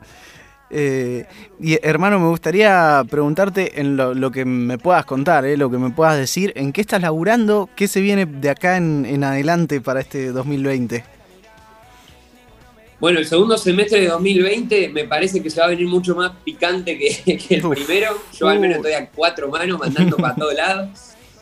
Eh, 0.75 1.26
y 1.61 1.79
hermano, 1.83 2.19
me 2.19 2.29
gustaría 2.29 3.05
preguntarte 3.09 3.79
en 3.79 3.97
lo, 3.97 4.31
que 4.31 4.47
me 4.47 4.79
puedas 4.79 5.05
contar, 5.05 5.45
eh, 5.45 5.59
lo 5.59 5.71
que 5.71 5.76
me 5.76 5.91
puedas 5.91 6.17
decir, 6.17 6.52
¿en 6.57 6.73
qué 6.73 6.81
estás 6.81 7.02
laburando? 7.02 7.69
¿Qué 7.76 7.87
se 7.87 8.00
viene 8.00 8.25
de 8.25 8.49
acá 8.49 8.79
en, 8.79 9.23
adelante 9.23 9.83
para 9.83 10.00
este 10.00 10.33
2020? 10.33 11.05
Bueno, 12.99 13.19
el 13.19 13.26
segundo 13.26 13.59
semestre 13.59 14.00
de 14.00 14.09
2020 14.09 14.88
me 14.88 15.05
parece 15.05 15.43
que 15.43 15.50
se 15.50 15.61
va 15.61 15.67
a 15.67 15.71
venir 15.71 15.88
mucho 15.88 16.14
más 16.14 16.33
picante 16.43 16.97
que, 16.97 17.47
el 17.55 17.69
primero. 17.69 18.17
Yo 18.33 18.49
al 18.49 18.59
menos 18.59 18.79
estoy 18.79 18.93
a 18.93 19.11
cuatro 19.11 19.49
manos 19.49 19.79
mandando 19.79 20.17
para 20.17 20.35
todos 20.37 20.55
lados. 20.55 20.88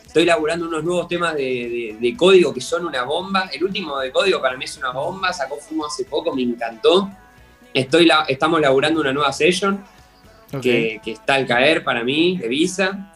Estoy 0.05 0.25
laburando 0.25 0.67
unos 0.67 0.83
nuevos 0.83 1.07
temas 1.07 1.35
de, 1.35 2.15
código 2.17 2.53
que 2.53 2.59
son 2.59 2.85
una 2.85 3.03
bomba. 3.03 3.49
El 3.53 3.63
último 3.63 3.97
de 3.99 4.11
código 4.11 4.41
para 4.41 4.57
mí 4.57 4.65
es 4.65 4.75
una 4.75 4.89
bomba. 4.89 5.31
Sacó 5.31 5.55
Fumo 5.55 5.85
hace 5.85 6.03
poco, 6.03 6.35
me 6.35 6.41
encantó. 6.41 7.09
Estoy 7.73 8.09
estamos 8.27 8.59
laburando 8.59 9.01
una 9.01 9.13
nueva 9.13 9.31
session 9.31 9.83
que, 10.61 10.99
está 11.05 11.35
al 11.35 11.45
caer 11.45 11.83
para 11.83 12.03
mí, 12.03 12.37
de 12.37 12.47
Visa. 12.47 13.13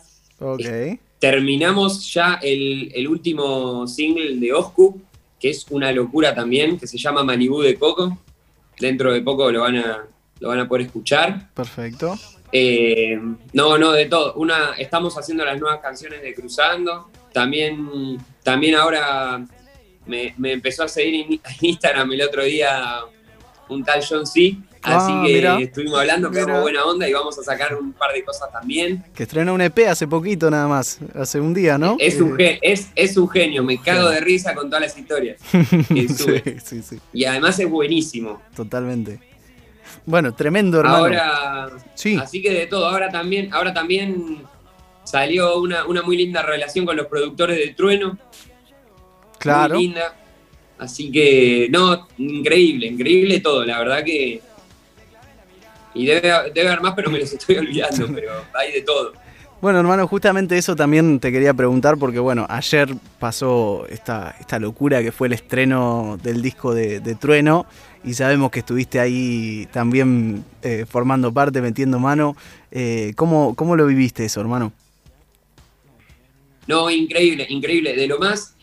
Terminamos 1.19 2.13
ya 2.13 2.39
el, 2.41 3.07
último 3.07 3.87
single 3.87 4.37
de 4.37 4.53
Oscu, 4.53 5.01
que 5.39 5.49
es 5.49 5.65
una 5.69 5.91
locura 5.91 6.33
también, 6.33 6.77
que 6.77 6.87
se 6.87 6.97
llama 6.97 7.23
Manibú 7.23 7.61
de 7.61 7.75
Coco. 7.75 8.17
Dentro 8.79 9.13
de 9.13 9.21
poco 9.21 9.51
lo 9.51 9.61
van 9.61 9.77
a, 9.77 10.05
lo 10.39 10.49
van 10.49 10.59
a 10.59 10.67
poder 10.67 10.85
escuchar. 10.85 11.49
Perfecto. 11.53 12.17
Eh, 12.51 13.19
no, 13.53 13.77
no, 13.77 13.91
de 13.91 14.05
todo. 14.05 14.35
Una, 14.35 14.73
estamos 14.77 15.17
haciendo 15.17 15.43
las 15.43 15.59
nuevas 15.59 15.79
canciones 15.79 16.21
de 16.21 16.33
Cruzando. 16.33 17.09
También, 17.33 18.17
también 18.43 18.75
ahora 18.75 19.45
me, 20.05 20.33
empezó 20.43 20.83
a 20.83 20.87
seguir 20.87 21.25
en 21.25 21.39
Instagram 21.61 22.11
el 22.11 22.21
otro 22.21 22.43
día 22.43 22.99
un 23.69 23.83
tal 23.83 24.03
John 24.07 24.25
C. 24.25 24.57
Así 24.81 25.11
ah, 25.11 25.23
que 25.25 25.63
estuvimos 25.63 25.99
hablando, 25.99 26.29
quedamos 26.29 26.61
buena 26.61 26.85
onda 26.85 27.09
y 27.09 27.13
vamos 27.13 27.39
a 27.39 27.43
sacar 27.43 27.75
un 27.75 27.91
par 27.93 28.13
de 28.13 28.23
cosas 28.23 28.51
también. 28.51 29.03
Que 29.15 29.23
estrenó 29.23 29.55
un 29.55 29.61
EP 29.61 29.79
hace 29.89 30.07
poquito 30.07 30.51
nada 30.51 30.67
más, 30.67 30.99
hace 31.15 31.39
un 31.39 31.55
día, 31.55 31.79
¿no? 31.79 31.95
Es, 31.97 32.21
un, 32.21 32.39
eh, 32.39 32.59
es, 32.61 32.89
es 32.93 33.17
un 33.17 33.27
genio, 33.27 33.63
me 33.63 33.81
cago 33.81 34.09
de 34.09 34.19
risa 34.19 34.53
con 34.53 34.69
todas 34.69 34.81
las 34.81 34.97
historias. 34.97 35.41
sí, 36.63 36.83
sí, 36.83 36.99
Y 37.13 37.25
además 37.25 37.57
es 37.59 37.67
buenísimo. 37.67 38.43
Totalmente. 38.55 39.19
Bueno, 40.05 40.35
tremendo 40.35 40.79
hermano. 40.81 40.97
Ahora, 40.97 41.69
sí. 41.95 42.15
así 42.21 42.43
que 42.43 42.53
de 42.53 42.67
todo, 42.67 42.85
ahora 42.87 43.09
también, 43.09 43.51
ahora 43.55 43.73
también 43.73 44.43
salió 45.03 45.59
una, 45.59 45.85
una 45.87 46.03
muy 46.03 46.15
linda 46.15 46.43
relación 46.43 46.85
con 46.85 46.95
los 46.95 47.07
productores 47.07 47.57
de 47.57 47.73
Trueno. 47.73 48.19
Claro. 49.39 49.75
Muy 49.75 49.87
linda 49.87 50.15
Así 50.77 51.11
que, 51.11 51.67
no, 51.71 52.07
increíble, 52.17 52.87
increíble 52.87 53.39
todo, 53.39 53.65
la 53.65 53.79
verdad 53.79 54.03
que... 54.03 54.41
Y 55.93 56.05
debe, 56.05 56.29
haber 56.29 56.81
más, 56.81 56.93
pero 56.93 57.09
me 57.09 57.19
los 57.19 57.31
estoy 57.31 57.57
olvidando, 57.57 58.09
pero 58.13 58.31
hay 58.53 58.73
de 58.73 58.81
todo. 58.81 59.13
Bueno, 59.61 59.79
hermano, 59.79 60.05
justamente 60.07 60.57
eso 60.57 60.75
también 60.75 61.21
te 61.21 61.31
quería 61.31 61.53
preguntar, 61.53 61.97
porque 61.97 62.19
bueno, 62.19 62.45
ayer 62.49 62.93
pasó 63.17 63.87
esta, 63.89 64.35
esta 64.39 64.59
locura 64.59 65.01
que 65.01 65.13
fue 65.13 65.27
el 65.27 65.33
estreno 65.33 66.19
del 66.21 66.41
disco 66.41 66.73
de, 66.73 66.99
Trueno, 67.15 67.65
y 68.03 68.13
sabemos 68.13 68.51
que 68.51 68.59
estuviste 68.59 68.99
ahí 68.99 69.67
también 69.71 70.43
eh, 70.61 70.85
formando 70.87 71.33
parte, 71.33 71.61
metiendo 71.61 71.97
mano. 71.97 72.35
Eh, 72.69 73.13
¿cómo, 73.15 73.55
¿Cómo 73.55 73.77
lo 73.77 73.87
viviste 73.87 74.25
eso, 74.25 74.41
hermano? 74.41 74.73
No, 76.67 76.89
increíble, 76.89 77.45
increíble. 77.49 77.95
De 77.95 78.07
lo 78.07 78.19
más 78.19 78.54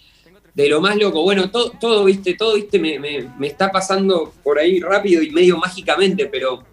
de 0.54 0.68
lo 0.68 0.80
más 0.80 0.96
loco. 0.96 1.22
Bueno, 1.22 1.50
todo, 1.50 1.70
todo 1.80 2.04
viste, 2.04 2.34
todo, 2.34 2.54
viste, 2.54 2.78
me, 2.78 3.28
está 3.46 3.70
pasando 3.70 4.32
por 4.42 4.58
ahí 4.58 4.80
rápido 4.80 5.22
y 5.22 5.30
medio 5.30 5.56
mágicamente, 5.58 6.26
pero 6.26 6.64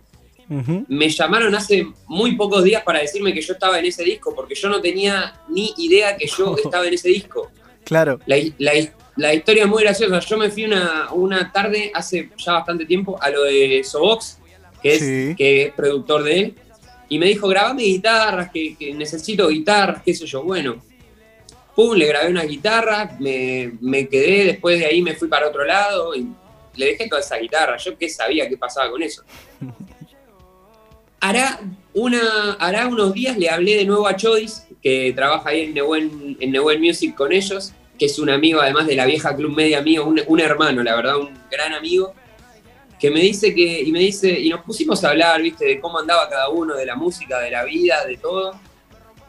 me 0.88 1.10
llamaron 1.10 1.54
hace 1.54 1.88
muy 2.08 2.36
pocos 2.36 2.64
días 2.64 2.82
para 2.82 3.00
decirme 3.00 3.34
que 3.34 3.42
yo 3.42 3.54
estaba 3.54 3.78
en 3.78 3.86
ese 3.86 4.04
disco, 4.04 4.34
porque 4.36 4.56
yo 4.56 4.68
no 4.68 4.82
tenía 4.82 5.42
ni 5.48 5.74
idea 5.78 6.18
que 6.18 6.26
yo 6.26 6.56
estaba 6.64 6.88
en 6.88 6.94
ese 6.94 7.10
disco. 7.10 7.52
Claro. 7.84 8.20
La, 8.26 9.34
historia 9.34 9.64
es 9.64 9.70
muy 9.70 9.84
graciosa. 9.84 10.20
Yo 10.20 10.38
me 10.38 10.50
fui 10.50 10.66
una, 10.66 11.14
una 11.14 11.52
tarde, 11.52 11.92
hace 11.94 12.30
ya 12.38 12.54
bastante 12.54 12.86
tiempo, 12.86 13.22
a 13.22 13.30
lo 13.30 13.44
de 13.44 13.84
Sobox, 13.84 14.40
que 14.82 14.96
es, 14.96 15.36
que 15.36 15.64
es 15.64 15.74
productor 15.74 16.24
de 16.24 16.40
él, 16.40 16.56
y 17.10 17.20
me 17.20 17.28
dijo, 17.28 17.48
grabame 17.48 17.84
guitarras, 17.84 18.50
que, 18.52 18.76
que 18.76 18.94
necesito 18.94 19.48
guitarras, 19.50 20.02
qué 20.04 20.14
sé 20.14 20.26
yo. 20.26 20.44
Bueno, 20.44 20.82
pum, 21.80 21.96
le 21.96 22.08
grabé 22.08 22.30
una 22.30 22.44
guitarra, 22.44 23.16
me, 23.22 24.10
quedé, 24.10 24.44
después 24.44 24.78
de 24.78 24.86
ahí 24.86 25.02
me 25.02 25.16
fui 25.16 25.30
para 25.30 25.48
otro 25.48 25.64
lado 25.64 26.14
y 26.14 26.28
le 26.76 26.86
dejé 26.88 27.08
toda 27.08 27.22
esa 27.22 27.38
guitarra. 27.38 27.78
Yo 27.78 27.98
qué 27.98 28.10
sabía 28.10 28.50
qué 28.50 28.58
pasaba 28.58 28.92
con 28.92 29.02
eso. 29.02 29.24
Hará, 31.22 31.60
una, 31.94 32.54
hará 32.60 32.88
unos 32.88 33.14
días 33.14 33.38
le 33.38 33.50
hablé 33.50 33.76
de 33.78 33.86
nuevo 33.86 34.08
a 34.08 34.16
Choice, 34.16 34.64
que 34.82 35.14
trabaja 35.14 35.50
ahí 35.50 35.64
en 35.64 35.74
Neuen, 35.74 36.38
en 36.40 36.82
Music 36.82 37.14
con 37.16 37.32
ellos, 37.32 37.74
que 37.98 38.06
es 38.06 38.20
un 38.20 38.30
amigo 38.30 38.62
además 38.62 38.88
de 38.88 38.96
la 38.96 39.06
vieja 39.06 39.36
Club 39.36 39.54
Media 39.54 39.82
mío, 39.82 40.06
un, 40.06 40.40
hermano, 40.40 40.82
la 40.82 40.96
verdad, 40.96 41.18
un 41.18 41.38
gran 41.52 41.74
amigo, 41.74 42.14
que 43.00 43.12
me 43.12 43.20
dice 43.20 43.54
que, 43.54 43.82
y 43.82 43.92
me 43.92 44.00
dice, 44.00 44.30
y 44.30 44.50
nos 44.50 44.64
pusimos 44.64 45.04
a 45.04 45.10
hablar, 45.10 45.42
viste, 45.42 45.66
de 45.66 45.80
cómo 45.80 46.00
andaba 46.00 46.30
cada 46.30 46.50
uno, 46.50 46.76
de 46.76 46.86
la 46.86 46.96
música, 46.96 47.40
de 47.40 47.52
la 47.52 47.66
vida, 47.66 48.06
de 48.06 48.16
todo 48.18 48.54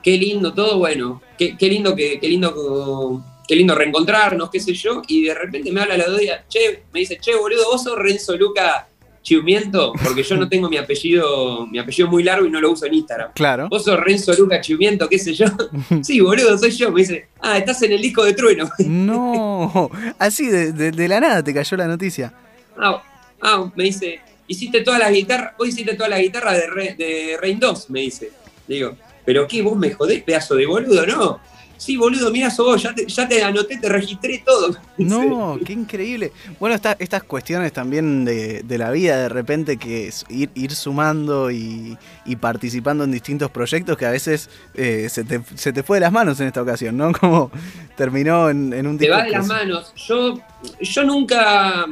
qué 0.03 0.17
lindo 0.17 0.53
todo, 0.53 0.79
bueno, 0.79 1.23
qué, 1.39 1.57
lindo 1.61 1.95
que, 1.95 2.19
qué 2.21 2.29
lindo 2.29 3.25
qué 3.51 3.57
lindo 3.57 3.75
reencontrarnos, 3.75 4.49
qué 4.49 4.61
sé 4.61 4.73
yo, 4.75 5.03
y 5.09 5.25
de 5.25 5.35
repente 5.35 5.73
me 5.73 5.81
habla 5.81 5.97
la 5.97 6.07
doya, 6.07 6.45
che, 6.49 6.85
me 6.93 7.01
dice, 7.01 7.19
che, 7.21 7.35
boludo, 7.35 7.65
vos 7.65 7.83
sos 7.83 7.99
Renzo 7.99 8.37
Luca 8.37 8.87
Chiumiento, 9.23 9.93
porque 10.05 10.23
yo 10.23 10.37
no 10.37 10.49
tengo 10.49 10.71
mi 10.71 10.77
apellido, 10.77 11.67
mi 11.67 11.81
apellido 11.81 12.09
muy 12.09 12.23
largo 12.23 12.47
y 12.47 12.51
no 12.51 12.61
lo 12.61 12.71
uso 12.71 12.87
en 12.87 12.95
Instagram. 12.95 13.33
Claro. 13.35 13.69
Vos 13.69 13.85
sos 13.85 13.99
Renzo 13.99 14.33
Luca 14.35 14.61
Chiumiento, 14.61 15.09
qué 15.09 15.19
sé 15.19 15.35
yo. 15.35 15.47
sí, 16.03 16.21
boludo, 16.21 16.57
soy 16.57 16.71
yo. 16.71 16.93
Me 16.93 17.01
dice, 17.01 17.27
ah, 17.41 17.59
estás 17.59 17.83
en 17.83 17.91
el 17.91 18.01
disco 18.01 18.25
de 18.25 18.35
Trueno. 18.35 18.71
no, 18.87 19.91
así 20.17 20.47
de, 20.47 21.09
la 21.09 21.19
nada 21.19 21.43
te 21.43 21.53
cayó 21.53 21.77
la 21.77 21.89
noticia. 21.89 22.33
Ah, 22.79 23.03
ah, 23.43 23.69
me 23.75 23.83
dice, 23.83 24.21
hiciste 24.47 24.83
todas 24.83 25.01
las 25.01 25.13
guitarras, 25.13 25.55
vos 25.59 25.67
hiciste 25.67 25.95
todas 25.95 26.11
las 26.11 26.21
guitarras 26.21 26.57
de, 26.57 26.95
de 26.95 27.37
Rain 27.37 27.59
2, 27.59 27.91
me 27.91 28.03
dice. 28.03 28.31
Digo, 28.69 28.97
¿Pero 29.31 29.47
qué? 29.47 29.63
¿Vos 29.63 29.79
me 29.79 29.93
jodés, 29.93 30.25
pedazo 30.25 30.57
de 30.57 30.67
boludo? 30.67 31.07
No. 31.07 31.41
Sí, 31.77 31.97
boludo, 31.97 32.33
mira 32.33 32.53
vos, 32.59 32.83
ya 32.83 32.93
te, 32.93 33.07
ya 33.07 33.29
te 33.29 33.41
anoté, 33.45 33.79
te 33.79 33.89
registré 33.89 34.43
todo. 34.45 34.77
No, 34.99 35.57
qué 35.65 35.73
increíble. 35.73 36.33
Bueno, 36.59 36.75
estas 36.99 37.23
cuestiones 37.23 37.73
también 37.73 38.25
de, 38.25 38.65
la 38.77 38.91
vida, 38.91 39.17
de 39.19 39.29
repente, 39.29 39.77
que 39.77 40.09
es 40.09 40.25
ir, 40.29 40.51
ir 40.57 40.73
sumando 40.73 41.49
y, 41.53 41.97
participando 42.41 43.05
en 43.05 43.13
distintos 43.13 43.53
proyectos 43.53 43.97
que 43.97 44.05
a 44.05 44.11
veces 44.11 44.51
eh, 44.75 45.09
se, 45.09 45.23
te, 45.23 45.83
fue 45.85 45.99
de 45.99 46.01
las 46.01 46.13
manos 46.13 46.41
en 46.41 46.49
esta 46.49 46.61
ocasión, 46.61 46.97
¿no? 46.97 47.13
Como 47.21 47.53
terminó 47.97 48.51
en, 48.51 48.85
un 48.85 48.99
Te 48.99 49.09
va 49.09 49.23
de 49.23 49.31
las 49.31 49.47
manos. 49.47 49.95
Yo, 49.95 50.41
yo 50.81 51.05
nunca 51.05 51.87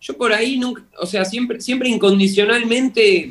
yo 0.00 0.16
por 0.16 0.32
ahí 0.32 0.58
nunca, 0.58 0.82
o 0.98 1.06
sea, 1.06 1.24
siempre, 1.24 1.60
siempre 1.60 1.88
incondicionalmente, 1.88 3.30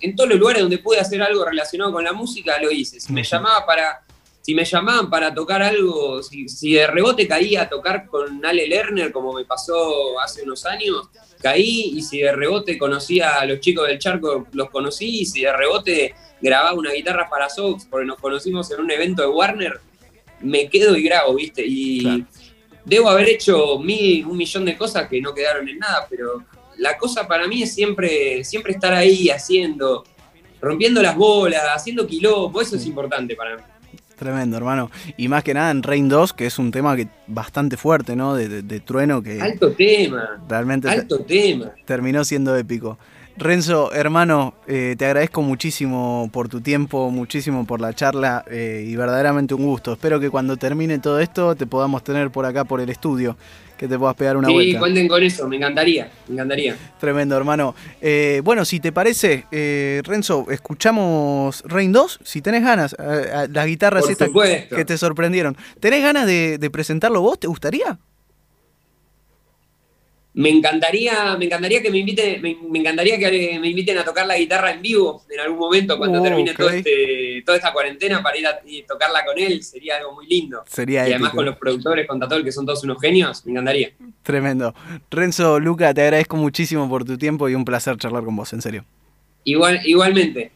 en 0.00 0.16
todos 0.16 0.30
los 0.30 0.38
lugares 0.38 0.62
donde 0.62 0.78
pude 0.78 0.98
hacer 0.98 1.22
algo 1.22 1.44
relacionado 1.44 1.92
con 1.92 2.02
la 2.02 2.12
música, 2.12 2.60
lo 2.60 2.72
hice. 2.72 2.98
Si 3.00 3.12
me 3.12 3.22
llamaba 3.22 3.64
para, 3.64 4.00
si 4.40 4.52
me 4.52 4.64
llamaban 4.64 5.08
para 5.08 5.32
tocar 5.32 5.62
algo, 5.62 6.20
si, 6.22 6.72
de 6.72 6.88
rebote 6.88 7.28
caía 7.28 7.62
a 7.62 7.68
tocar 7.68 8.06
con 8.06 8.44
Ale 8.44 8.66
Lerner, 8.66 9.12
como 9.12 9.32
me 9.32 9.44
pasó 9.44 10.18
hace 10.18 10.42
unos 10.42 10.66
años, 10.66 11.08
caí, 11.40 11.92
y 11.94 12.02
si 12.02 12.18
de 12.18 12.32
rebote 12.32 12.76
conocía 12.78 13.38
a 13.38 13.46
los 13.46 13.60
chicos 13.60 13.86
del 13.86 14.00
charco, 14.00 14.48
los 14.52 14.70
conocí, 14.70 15.20
y 15.20 15.26
si 15.26 15.42
de 15.42 15.52
rebote 15.56 16.14
grababa 16.40 16.74
una 16.74 16.92
guitarra 16.92 17.28
para 17.28 17.48
Sox, 17.48 17.86
porque 17.88 18.06
nos 18.06 18.18
conocimos 18.18 18.68
en 18.72 18.80
un 18.80 18.90
evento 18.90 19.22
de 19.22 19.28
Warner, 19.28 19.80
me 20.40 20.68
quedo 20.68 20.96
y 20.96 21.02
grabo, 21.04 21.34
¿viste? 21.34 21.64
Y 21.64 22.24
debo 22.84 23.08
haber 23.08 23.28
hecho 23.28 23.78
mil, 23.78 24.26
un 24.26 24.36
millón 24.36 24.64
de 24.64 24.76
cosas 24.76 25.08
que 25.08 25.20
no 25.20 25.34
quedaron 25.34 25.68
en 25.68 25.78
nada, 25.78 26.06
pero 26.08 26.44
la 26.78 26.96
cosa 26.96 27.26
para 27.26 27.46
mí 27.46 27.62
es 27.62 27.74
siempre, 27.74 28.44
siempre 28.44 28.72
estar 28.72 28.92
ahí 28.92 29.28
haciendo, 29.30 30.04
rompiendo 30.60 31.02
las 31.02 31.16
bolas, 31.16 31.62
haciendo 31.74 32.06
quilombo, 32.06 32.60
eso 32.60 32.76
es 32.76 32.86
importante 32.86 33.34
para 33.34 33.56
mí. 33.56 33.62
Tremendo, 34.16 34.56
hermano. 34.56 34.90
Y 35.16 35.28
más 35.28 35.44
que 35.44 35.54
nada 35.54 35.70
en 35.70 35.82
Rain 35.82 36.08
2, 36.08 36.32
que 36.32 36.46
es 36.46 36.58
un 36.58 36.72
tema 36.72 36.96
que 36.96 37.06
bastante 37.28 37.76
fuerte, 37.76 38.16
¿no? 38.16 38.34
De, 38.34 38.80
trueno 38.80 39.22
que... 39.22 39.40
Alto 39.40 39.70
tema. 39.72 40.40
Realmente... 40.48 40.88
Alto 40.88 41.20
tema. 41.20 41.72
Terminó 41.84 42.24
siendo 42.24 42.56
épico. 42.56 42.98
Renzo, 43.38 43.92
hermano, 43.92 44.54
eh, 44.66 44.96
te 44.98 45.06
agradezco 45.06 45.42
muchísimo 45.42 46.28
por 46.32 46.48
tu 46.48 46.60
tiempo, 46.60 47.10
muchísimo 47.10 47.66
por 47.66 47.80
la 47.80 47.94
charla 47.94 48.44
eh, 48.50 48.84
y 48.86 48.96
verdaderamente 48.96 49.54
un 49.54 49.64
gusto. 49.64 49.92
Espero 49.92 50.18
que 50.18 50.28
cuando 50.28 50.56
termine 50.56 50.98
todo 50.98 51.20
esto 51.20 51.54
te 51.54 51.64
podamos 51.66 52.02
tener 52.02 52.30
por 52.30 52.44
acá 52.46 52.64
por 52.64 52.80
el 52.80 52.90
estudio, 52.90 53.36
que 53.76 53.86
te 53.86 53.96
puedas 53.96 54.16
pegar 54.16 54.36
una 54.36 54.48
vuelta. 54.48 54.72
Sí, 54.72 54.78
cuenten 54.78 55.06
con 55.06 55.22
eso, 55.22 55.46
me 55.46 55.56
encantaría, 55.56 56.10
me 56.26 56.34
encantaría. 56.34 56.76
Tremendo, 56.98 57.36
hermano. 57.36 57.76
Eh, 58.00 58.40
bueno, 58.42 58.64
si 58.64 58.80
te 58.80 58.90
parece, 58.90 59.46
Renzo, 60.02 60.46
escuchamos 60.50 61.62
Rain 61.64 61.92
2, 61.92 62.20
si 62.24 62.42
tenés 62.42 62.64
ganas, 62.64 62.96
las 62.98 63.66
guitarras 63.66 64.08
estas 64.08 64.30
que 64.68 64.84
te 64.84 64.98
sorprendieron. 64.98 65.56
¿Tenés 65.78 66.02
ganas 66.02 66.26
de 66.26 66.70
presentarlo 66.72 67.20
vos? 67.20 67.38
¿Te 67.38 67.46
gustaría? 67.46 67.98
Me 70.38 70.50
encantaría, 70.50 71.36
me 71.36 71.46
encantaría 71.46 71.82
que 71.82 71.90
me 71.90 71.98
inviten, 71.98 72.40
me, 72.40 72.56
encantaría 72.78 73.18
que 73.18 73.58
me 73.58 73.66
inviten 73.66 73.98
a 73.98 74.04
tocar 74.04 74.24
la 74.24 74.38
guitarra 74.38 74.70
en 74.70 74.80
vivo 74.80 75.24
en 75.28 75.40
algún 75.40 75.58
momento 75.58 75.98
cuando 75.98 76.22
termine 76.22 76.52
este, 76.52 77.42
toda 77.44 77.56
esta 77.58 77.72
cuarentena 77.72 78.22
para 78.22 78.38
ir 78.38 78.46
a 78.46 78.60
tocarla 78.86 79.24
con 79.24 79.36
él, 79.36 79.64
sería 79.64 79.96
algo 79.96 80.14
muy 80.14 80.28
lindo. 80.28 80.62
Sería 80.68 81.08
y 81.08 81.12
además 81.12 81.32
con 81.32 81.44
los 81.44 81.56
productores, 81.56 82.06
con 82.06 82.20
Tatol, 82.20 82.44
que 82.44 82.52
son 82.52 82.64
todos 82.64 82.84
unos 82.84 83.00
genios, 83.00 83.44
me 83.46 83.50
encantaría. 83.50 83.90
Tremendo. 84.22 84.76
Renzo, 85.10 85.58
Luca, 85.58 85.92
te 85.92 86.02
agradezco 86.02 86.36
muchísimo 86.36 86.88
por 86.88 87.04
tu 87.04 87.18
tiempo 87.18 87.48
y 87.48 87.56
un 87.56 87.64
placer 87.64 87.96
charlar 87.96 88.22
con 88.22 88.36
vos, 88.36 88.52
en 88.52 88.62
serio. 88.62 88.84
Igual, 89.42 89.80
igualmente. 89.86 90.52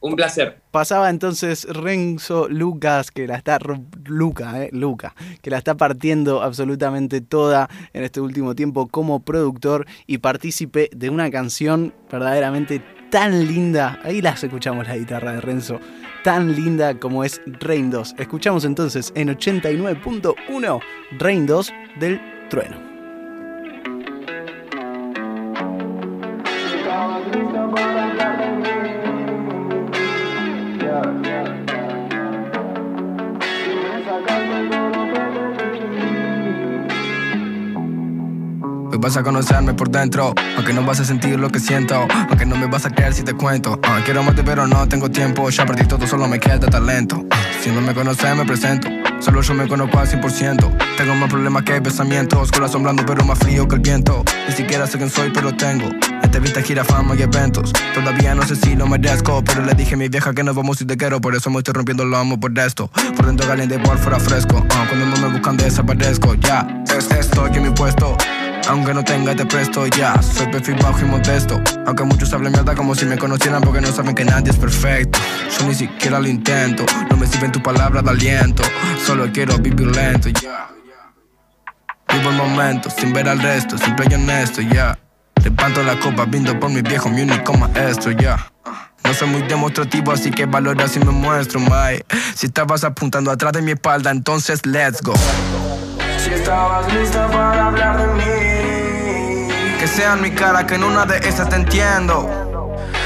Un 0.00 0.14
placer. 0.14 0.60
Pasaba 0.70 1.10
entonces 1.10 1.64
Renzo 1.64 2.48
Lucas, 2.48 3.10
que 3.10 3.26
la 3.26 3.36
está. 3.36 3.58
Luca, 4.04 4.62
eh, 4.62 4.68
Luca, 4.72 5.14
que 5.42 5.50
la 5.50 5.58
está 5.58 5.74
partiendo 5.74 6.42
absolutamente 6.42 7.20
toda 7.20 7.68
en 7.92 8.04
este 8.04 8.20
último 8.20 8.54
tiempo 8.54 8.86
como 8.88 9.20
productor 9.20 9.86
y 10.06 10.18
partícipe 10.18 10.90
de 10.94 11.10
una 11.10 11.30
canción 11.30 11.94
verdaderamente 12.10 12.82
tan 13.10 13.46
linda. 13.46 13.98
Ahí 14.04 14.20
las 14.20 14.42
escuchamos 14.44 14.86
la 14.86 14.96
guitarra 14.96 15.32
de 15.32 15.40
Renzo. 15.40 15.80
Tan 16.22 16.54
linda 16.54 16.98
como 16.98 17.24
es 17.24 17.40
Rain 17.46 17.90
2. 17.90 18.16
Escuchamos 18.18 18.64
entonces 18.64 19.12
en 19.14 19.28
89.1 19.28 20.80
Rain 21.18 21.46
2 21.46 21.72
del 21.98 22.20
trueno. 22.50 22.85
Vas 38.98 39.16
a 39.16 39.22
conocerme 39.22 39.74
por 39.74 39.90
dentro, 39.90 40.34
aunque 40.56 40.72
no 40.72 40.84
vas 40.84 41.00
a 41.00 41.04
sentir 41.04 41.38
lo 41.38 41.50
que 41.50 41.60
siento, 41.60 42.06
aunque 42.28 42.46
no 42.46 42.56
me 42.56 42.66
vas 42.66 42.86
a 42.86 42.90
creer 42.90 43.14
si 43.14 43.22
te 43.22 43.34
cuento. 43.34 43.78
Ah, 43.82 44.00
quiero 44.04 44.20
amarte 44.20 44.42
pero 44.42 44.66
no 44.66 44.86
tengo 44.88 45.10
tiempo, 45.10 45.48
ya 45.50 45.66
perdí 45.66 45.84
todo, 45.86 46.06
solo 46.06 46.28
me 46.28 46.38
queda 46.38 46.60
talento. 46.60 47.24
Si 47.62 47.70
no 47.70 47.80
me 47.80 47.94
conoces 47.94 48.36
me 48.36 48.44
presento, 48.44 48.88
solo 49.20 49.42
yo 49.42 49.54
me 49.54 49.66
conozco 49.68 49.98
al 49.98 50.08
100%. 50.08 50.96
Tengo 50.96 51.14
más 51.14 51.28
problemas 51.28 51.62
que 51.64 51.80
pensamientos, 51.80 52.50
corazón 52.52 52.82
blando 52.82 53.04
pero 53.04 53.24
más 53.24 53.38
frío 53.38 53.66
que 53.68 53.76
el 53.76 53.80
viento. 53.80 54.24
Ni 54.48 54.54
siquiera 54.54 54.86
sé 54.86 54.98
quién 54.98 55.10
soy 55.10 55.30
pero 55.32 55.54
tengo. 55.56 55.88
Esta 56.22 56.38
vista 56.38 56.62
gira 56.62 56.84
fama 56.84 57.14
y 57.16 57.22
eventos. 57.22 57.72
Todavía 57.94 58.34
no 58.34 58.42
sé 58.42 58.56
si 58.56 58.76
lo 58.76 58.86
merezco, 58.86 59.42
pero 59.44 59.64
le 59.64 59.74
dije 59.74 59.94
a 59.94 59.96
mi 59.96 60.08
vieja 60.08 60.32
que 60.32 60.42
nos 60.42 60.54
vamos 60.54 60.78
si 60.78 60.84
te 60.84 60.96
quiero, 60.96 61.20
por 61.20 61.34
eso 61.34 61.50
me 61.50 61.58
estoy 61.58 61.74
rompiendo 61.74 62.04
lo 62.04 62.16
amo 62.16 62.38
por 62.38 62.56
esto. 62.58 62.90
Por 63.16 63.26
dentro 63.26 63.46
caliente, 63.46 63.78
por 63.78 63.98
fuera 63.98 64.18
fresco. 64.18 64.64
Ah, 64.70 64.86
cuando 64.88 65.06
no 65.06 65.16
me 65.16 65.32
buscan 65.32 65.56
desaparezco, 65.56 66.34
ya. 66.34 66.66
Es 66.96 67.10
esto 67.10 67.50
que 67.52 67.60
mi 67.60 67.70
puesto. 67.70 68.16
Aunque 68.68 68.92
no 68.92 69.04
tenga 69.04 69.34
te 69.34 69.46
presto 69.46 69.86
ya. 69.86 70.20
Soy 70.20 70.46
perfil 70.48 70.76
bajo 70.82 71.00
y 71.00 71.04
modesto. 71.04 71.60
Aunque 71.86 72.04
muchos 72.04 72.32
hablen 72.32 72.52
mierda 72.52 72.74
como 72.74 72.94
si 72.94 73.04
me 73.04 73.16
conocieran 73.16 73.62
Porque 73.62 73.80
no 73.80 73.92
saben 73.92 74.14
que 74.14 74.24
nadie 74.24 74.50
es 74.50 74.56
perfecto. 74.56 75.18
Yo 75.58 75.66
ni 75.66 75.74
siquiera 75.74 76.18
lo 76.18 76.26
intento. 76.26 76.84
No 77.08 77.16
me 77.16 77.26
sirven 77.26 77.52
tus 77.52 77.62
palabras 77.62 78.02
de 78.04 78.10
aliento. 78.10 78.62
Solo 79.04 79.30
quiero 79.32 79.56
vivir 79.58 79.94
lento 79.94 80.28
ya. 80.30 80.68
Vivo 82.12 82.30
el 82.30 82.36
momento 82.36 82.90
sin 82.90 83.12
ver 83.12 83.28
al 83.28 83.40
resto. 83.40 83.78
Siempre 83.78 84.06
y 84.10 84.14
honesto 84.14 84.60
ya. 84.62 84.98
Levanto 85.44 85.82
la 85.84 85.98
copa 86.00 86.24
viendo 86.24 86.58
por 86.58 86.70
mi 86.70 86.82
viejo 86.82 87.08
Mi 87.08 87.22
único 87.22 87.52
maestro 87.52 88.10
ya. 88.12 88.50
No 89.04 89.14
soy 89.14 89.28
muy 89.28 89.42
demostrativo, 89.42 90.10
así 90.10 90.32
que 90.32 90.46
valora 90.46 90.88
si 90.88 90.98
me 90.98 91.12
muestro, 91.12 91.60
my. 91.60 92.02
Si 92.34 92.46
estabas 92.46 92.82
apuntando 92.82 93.30
atrás 93.30 93.52
de 93.52 93.62
mi 93.62 93.72
espalda, 93.72 94.10
entonces 94.10 94.66
let's 94.66 95.00
go. 95.00 95.14
Si 96.18 96.30
estabas 96.30 96.92
lista 96.92 97.28
para 97.28 97.66
hablar 97.66 97.98
de 97.98 98.06
mí. 98.14 98.55
Que 99.86 99.92
sea 99.92 100.14
en 100.14 100.20
mi 100.20 100.32
cara, 100.32 100.66
que 100.66 100.74
en 100.74 100.82
una 100.82 101.06
de 101.06 101.18
esas 101.18 101.48
te 101.48 101.54
entiendo. 101.54 102.28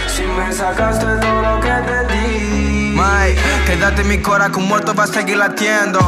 Si 0.08 0.22
me 0.22 0.50
sacaste 0.50 1.04
todo 1.04 1.42
lo 1.42 1.60
que 1.60 1.68
te 1.68 2.14
di. 2.14 2.94
May, 2.96 3.36
quédate 3.66 4.00
en 4.00 4.08
mi 4.08 4.16
cora, 4.16 4.48
que 4.48 4.56
un 4.56 4.66
muerto 4.66 4.94
va 4.94 5.04
a 5.04 5.06
seguir 5.06 5.36
latiendo. 5.36 6.00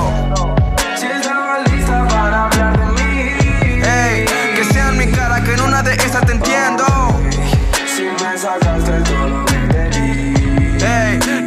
Si 0.96 1.04
estabas 1.04 1.70
lista 1.70 2.08
para 2.08 2.46
hablar 2.46 2.78
de 2.78 2.86
mí. 3.04 3.82
Ey, 3.84 4.24
que 4.56 4.64
sea 4.72 4.88
en 4.88 4.96
mi 4.96 5.08
cara, 5.08 5.44
que 5.44 5.52
en 5.52 5.60
una 5.60 5.82
de 5.82 5.92
esas 5.92 6.24
te 6.24 6.32
entiendo. 6.32 6.86
Si 7.94 8.04
me 8.04 8.38
sacaste 8.38 8.92
todo 9.02 9.28
lo. 9.28 9.41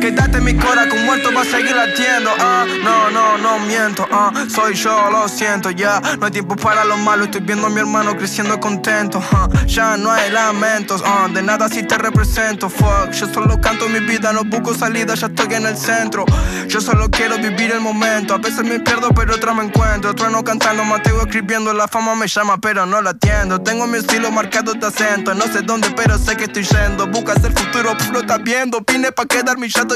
En 0.08 0.44
mi 0.44 0.54
cora, 0.54 0.88
con 0.88 1.04
muerto 1.04 1.34
va 1.34 1.41
a 1.41 1.46
seguir 1.46 1.76
latiendo. 1.76 2.30
Ah, 2.38 2.63
no, 2.84 3.10
no, 3.10 3.39
no 3.39 3.58
miento. 3.65 4.08
Ah, 4.12 4.32
soy 4.48 4.76
yo, 4.76 5.10
lo 5.10 5.28
siento, 5.28 5.72
ya. 5.72 6.00
No 6.20 6.28
hay 6.28 6.32
tiempo 6.32 6.56
para 6.56 6.86
lo 6.86 6.96
malo. 6.96 7.24
Estoy 7.24 7.41
viendo 7.41 7.65
a 7.65 7.70
mi 7.72 7.80
hermano 7.80 8.15
creciendo 8.15 8.60
contento. 8.60 9.20
Ah, 9.32 9.50
ya 9.65 9.98
no 9.98 10.12
hay 10.12 10.30
lamentos. 10.30 11.02
Ah, 11.04 11.28
de 11.34 11.41
nada 11.41 11.68
si 11.70 11.82
te 11.82 11.98
represento. 11.98 12.70
Fuck, 12.70 13.13
yo 13.13 13.34
solo 13.34 13.60
canto 13.60 13.89
mi 13.89 14.00
vida, 14.00 14.32
no 14.32 14.44
busco 14.44 14.76
salida, 14.76 15.15
ya 15.15 15.26
estoy 15.26 15.56
en 15.56 15.65
el 15.65 15.76
centro. 15.76 16.24
Yo 16.68 16.82
solo 16.82 17.10
quiero 17.10 17.39
vivir 17.39 17.72
el 17.72 17.82
momento. 17.82 18.36
A 18.36 18.38
veces 18.38 18.63
me 18.63 18.80
pierdo, 18.80 19.10
pero 19.10 19.34
otra 19.34 19.56
me 19.56 19.63
encuentro. 19.63 20.13
no 20.30 20.44
cantando, 20.44 20.84
Mateo 20.84 21.20
escribiendo. 21.22 21.74
La 21.74 21.88
fama 21.88 22.13
me 22.13 22.28
llama, 22.28 22.60
pero 22.60 22.86
no 22.86 23.02
la 23.02 23.10
atiendo. 23.10 23.60
Tengo 23.60 23.88
mi 23.88 23.98
estilo 23.98 24.30
marcado 24.30 24.76
de 24.76 24.86
acento. 24.86 25.34
No 25.34 25.46
sé 25.46 25.63
dónde, 25.63 25.89
pero 25.96 26.20
sé 26.20 26.38
que 26.38 26.44
estoy 26.44 26.63
yendo. 26.63 27.08
Buscas 27.08 27.44
el 27.44 27.54
futuro, 27.54 27.98
puro 27.98 28.20
estás 28.20 28.44
viendo. 28.44 28.86
Vine 28.86 29.12
pa' 29.12 29.26
quedar 29.26 29.58
mi 29.58 29.68
chato 29.68 29.94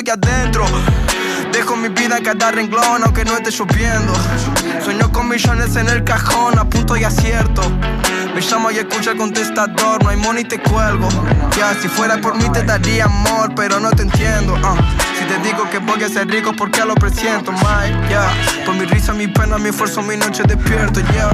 Dejo 1.52 1.76
mi 1.76 1.90
vida 1.90 2.20
cada 2.24 2.52
renglón, 2.52 3.04
aunque 3.04 3.26
no 3.26 3.36
esté 3.36 3.52
lloviendo. 3.52 4.14
Sueño 4.84 5.12
con 5.12 5.28
millones 5.28 5.76
en 5.76 5.90
el 5.90 6.06
cajón, 6.06 6.58
a 6.58 6.64
punto 6.70 6.96
y 6.96 7.04
acierto. 7.04 7.62
Me 8.34 8.40
llamo 8.40 8.72
y 8.72 8.78
escucha 8.78 9.12
el 9.12 9.18
contestador, 9.18 10.02
no 10.02 10.10
hay 10.10 10.16
money 10.16 10.46
te 10.46 10.58
cuelgo. 10.60 11.10
Ya, 11.58 11.74
si 11.82 11.90
fuera 11.90 12.22
por 12.22 12.36
mí 12.36 12.50
te 12.54 12.64
daría 12.64 13.06
amor, 13.06 13.54
pero 13.56 13.80
no 13.82 13.92
te 13.92 14.04
entiendo. 14.04 14.54
Uh. 14.54 14.78
Si 15.18 15.26
te 15.26 15.38
digo 15.40 15.70
que 15.70 15.80
voy 15.80 16.02
a 16.02 16.08
ser 16.08 16.28
rico, 16.28 16.54
porque 16.58 16.86
lo 16.86 16.96
presiento, 16.96 17.52
Mike. 17.52 18.10
Ya, 18.10 18.32
por 18.66 18.76
mi 18.76 18.86
risa, 18.86 19.14
mi 19.14 19.28
pena, 19.28 19.58
mi 19.58 19.70
esfuerzo, 19.70 20.02
mi 20.02 20.16
noche 20.16 20.44
despierto, 20.48 21.02
ya. 21.14 21.30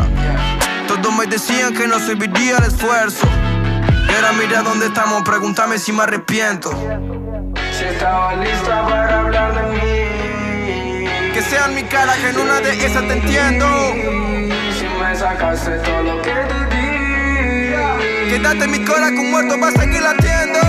Todos 0.88 1.16
me 1.16 1.28
decían 1.28 1.74
que 1.76 1.88
no 1.88 2.00
serviría 2.00 2.58
el 2.58 2.64
esfuerzo. 2.64 3.28
Y 4.10 4.16
ahora 4.16 4.34
mira 4.34 4.64
dónde 4.64 4.88
estamos, 4.88 5.22
pregúntame 5.24 5.78
si 5.78 5.92
me 5.92 6.02
arrepiento. 6.04 6.72
Si 7.78 7.84
estaba 7.84 8.34
lista 8.36 8.88
para 8.88 9.20
hablar 9.20 9.54
de 9.54 9.64
mí. 9.74 11.08
Que 11.34 11.42
sean 11.42 11.76
mi 11.76 11.84
cara, 11.84 12.14
que 12.16 12.30
en 12.30 12.38
una 12.38 12.62
de 12.62 12.72
esas 12.86 13.06
te 13.06 13.14
entiendo. 13.14 13.68
Si 14.80 14.86
me 14.98 15.14
sacaste 15.14 15.80
todo 15.80 16.04
lo 16.04 16.22
que 16.22 16.32
te 16.32 16.76
di. 16.76 17.74
Quédate 18.30 18.64
en 18.64 18.72
mi 18.72 18.86
cora 18.86 19.08
con 19.14 19.30
muerto, 19.30 19.58
vas 19.60 19.76
a 19.76 19.82
seguir 19.82 20.02
latiendo. 20.02 20.60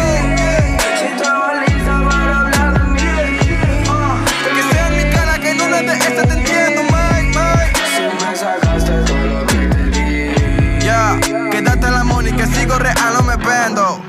Si 0.99 1.05
estaba 1.05 1.55
lista 1.55 2.09
para 2.09 2.41
hablar 2.41 2.73
de 2.75 2.85
mí. 2.95 3.01
Que 4.55 4.63
sean 4.75 4.97
mi 4.97 5.05
cara, 5.15 5.39
que 5.39 5.51
en 5.51 5.61
una 5.61 5.83
de 5.83 5.93
esas 5.93 6.27
te 6.27 6.35
entiendo, 6.35 6.83
Mike, 6.83 7.39
Mike. 7.39 7.81
Si 7.95 8.03
me 8.25 8.37
sacaste 8.37 8.93
todo 9.07 9.27
lo 9.27 9.47
que 9.47 9.67
te 9.69 9.85
di. 9.91 11.51
Quédate 11.53 11.87
en 11.87 11.93
la 11.95 12.03
money, 12.03 12.33
que 12.33 12.47
sigo 12.47 12.79
real, 12.81 13.15
no 13.15 13.23
me 13.23 13.39
pendo. 13.39 14.06